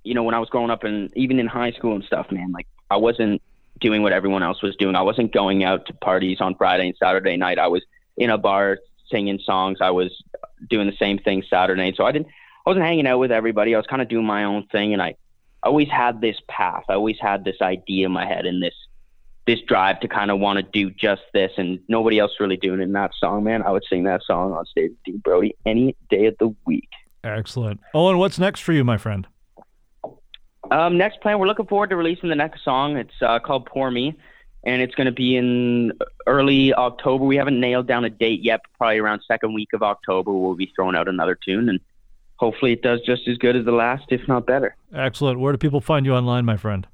you 0.04 0.14
know, 0.14 0.24
when 0.24 0.36
I 0.36 0.40
was 0.40 0.50
growing 0.50 0.70
up 0.70 0.84
and 0.84 1.12
even 1.16 1.40
in 1.40 1.48
high 1.48 1.72
school 1.72 1.96
and 1.96 2.04
stuff, 2.04 2.32
man, 2.32 2.52
like 2.52 2.68
I 2.90 2.98
wasn't 2.98 3.42
doing 3.80 4.04
what 4.04 4.14
everyone 4.14 4.44
else 4.44 4.62
was 4.62 4.76
doing. 4.76 4.96
I 4.96 5.02
wasn't 5.02 5.34
going 5.34 5.64
out 5.64 5.86
to 5.88 5.94
parties 5.94 6.40
on 6.40 6.56
Friday 6.56 6.88
and 6.88 6.98
Saturday 6.98 7.38
night. 7.38 7.60
I 7.60 7.68
was 7.68 7.84
in 8.18 8.30
a 8.30 8.38
bar 8.38 8.80
singing 9.10 9.40
songs. 9.44 9.80
I 9.82 9.92
was 9.92 10.12
doing 10.70 10.88
the 10.88 10.96
same 10.98 11.18
thing 11.18 11.44
Saturday. 11.50 11.94
So 11.96 12.06
I 12.06 12.12
didn't 12.12 12.28
I 12.66 12.70
wasn't 12.70 12.86
hanging 12.86 13.08
out 13.08 13.18
with 13.18 13.32
everybody. 13.32 13.74
I 13.74 13.78
was 13.78 13.88
kind 13.88 14.02
of 14.02 14.08
doing 14.08 14.26
my 14.26 14.44
own 14.44 14.68
thing 14.68 14.94
and 14.94 15.02
I 15.02 15.16
always 15.64 15.90
had 15.90 16.22
this 16.22 16.38
path. 16.48 16.84
I 16.90 16.94
always 16.94 17.18
had 17.20 17.44
this 17.44 17.58
idea 17.62 18.06
in 18.06 18.12
my 18.12 18.26
head 18.26 18.46
and 18.46 18.62
this 18.62 18.76
this 19.48 19.60
drive 19.68 20.00
to 20.02 20.08
kind 20.08 20.30
of 20.32 20.40
want 20.40 20.58
to 20.58 20.64
do 20.64 20.92
just 20.92 21.24
this 21.34 21.52
and 21.58 21.80
nobody 21.88 22.20
else 22.20 22.32
really 22.40 22.58
doing 22.58 22.80
it 22.80 22.84
in 22.84 22.92
that 22.94 23.12
song, 23.20 23.44
man. 23.44 23.64
I 23.64 23.72
would 23.72 23.84
sing 23.90 24.04
that 24.04 24.22
song 24.24 24.54
on 24.54 24.66
stage 24.66 24.92
with 24.92 25.04
Dean 25.04 25.18
Brody 25.18 25.56
any 25.66 25.96
day 26.10 26.26
of 26.28 26.36
the 26.40 26.56
week. 26.66 26.90
Excellent. 27.24 27.80
Owen, 27.94 28.18
what's 28.18 28.40
next 28.40 28.62
for 28.62 28.74
you, 28.74 28.84
my 28.84 28.98
friend? 28.98 29.28
Um, 30.70 30.98
next 30.98 31.22
plan, 31.22 31.40
we're 31.40 31.48
looking 31.48 31.66
forward 31.66 31.90
to 31.90 31.96
releasing 31.96 32.30
the 32.30 32.36
next 32.36 32.64
song. 32.64 32.98
It's 32.98 33.14
uh, 33.22 33.40
called 33.40 33.66
Pour 33.66 33.92
Me, 33.92 34.16
and 34.64 34.82
it's 34.82 34.96
going 34.96 35.06
to 35.06 35.12
be 35.12 35.36
in 35.36 35.92
early 36.28 36.74
October. 36.74 37.26
We 37.26 37.36
haven't 37.36 37.60
nailed 37.60 37.88
down 37.88 38.06
a 38.06 38.10
date 38.10 38.42
yet. 38.44 38.62
but 38.64 38.78
Probably 38.78 39.00
around 39.00 39.22
second 39.28 39.54
week 39.54 39.70
of 39.74 39.84
October, 39.84 40.32
we'll 40.32 40.56
be 40.56 40.72
throwing 40.76 40.96
out 40.96 41.08
another 41.08 41.36
tune, 41.36 41.68
and 41.68 41.80
hopefully 42.38 42.74
it 42.74 42.82
does 42.82 43.02
just 43.02 43.28
as 43.28 43.38
good 43.38 43.56
as 43.56 43.66
the 43.66 43.72
last, 43.72 44.06
if 44.10 44.28
not 44.28 44.46
better. 44.46 44.76
Excellent. 44.94 45.40
Where 45.40 45.52
do 45.52 45.58
people 45.58 45.82
find 45.82 46.06
you 46.06 46.14
online, 46.14 46.46
my 46.46 46.58
friend? 46.58 46.88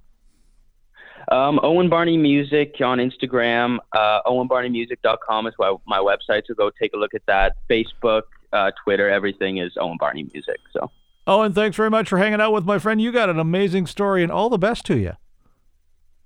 Um, 1.30 1.60
Owen 1.62 1.90
Barney 1.90 2.18
Music 2.18 2.76
on 2.80 3.00
Instagram. 3.00 3.80
Uh, 3.92 4.22
OwenBarneyMusic.com 4.26 5.48
is 5.48 5.54
my, 5.60 5.76
my 5.86 5.98
website, 5.98 6.44
so 6.48 6.54
go 6.54 6.70
take 6.70 6.94
a 6.94 6.98
look 6.98 7.14
at 7.14 7.26
that. 7.28 7.58
Facebook, 7.70 8.22
uh, 8.54 8.72
Twitter, 8.84 9.10
everything 9.10 9.58
is 9.58 9.74
Owen 9.78 9.98
Barney 10.00 10.30
Music. 10.34 10.60
So 10.72 10.90
Owen, 11.26 11.52
thanks 11.54 11.76
very 11.76 11.90
much 11.90 12.08
for 12.08 12.18
hanging 12.18 12.40
out 12.40 12.54
with 12.54 12.64
my 12.64 12.80
friend. 12.80 13.02
You 13.02 13.12
got 13.12 13.30
an 13.30 13.40
amazing 13.40 13.88
story, 13.88 14.24
and 14.24 14.32
all 14.32 14.50
the 14.50 14.58
best 14.58 14.86
to 14.86 14.98
you. 14.98 15.14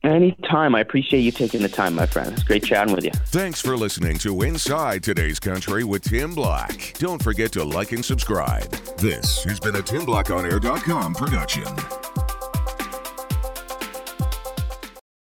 anytime, 0.04 0.76
I 0.76 0.80
appreciate 0.82 1.22
you 1.22 1.32
taking 1.32 1.64
the 1.64 1.70
time, 1.70 1.96
my 1.96 2.06
friend. 2.06 2.32
It's 2.34 2.44
great 2.44 2.64
chatting 2.64 2.94
with 2.94 3.04
you. 3.04 3.12
Thanks 3.28 3.60
for 3.62 3.76
listening 3.76 4.20
to 4.20 4.44
Inside 4.44 5.02
Today's 5.02 5.40
Country 5.40 5.84
with 5.84 6.04
Tim 6.04 6.36
Black. 6.36 6.94
Don't 7.00 7.22
forget 7.24 7.52
to 7.54 7.64
like 7.64 7.92
and 7.92 8.06
subscribe. 8.06 8.70
This 8.98 9.44
has 9.46 9.60
been 9.60 9.76
a 9.76 9.82
TimBlackOnAir.com 9.82 11.16
production. 11.16 11.66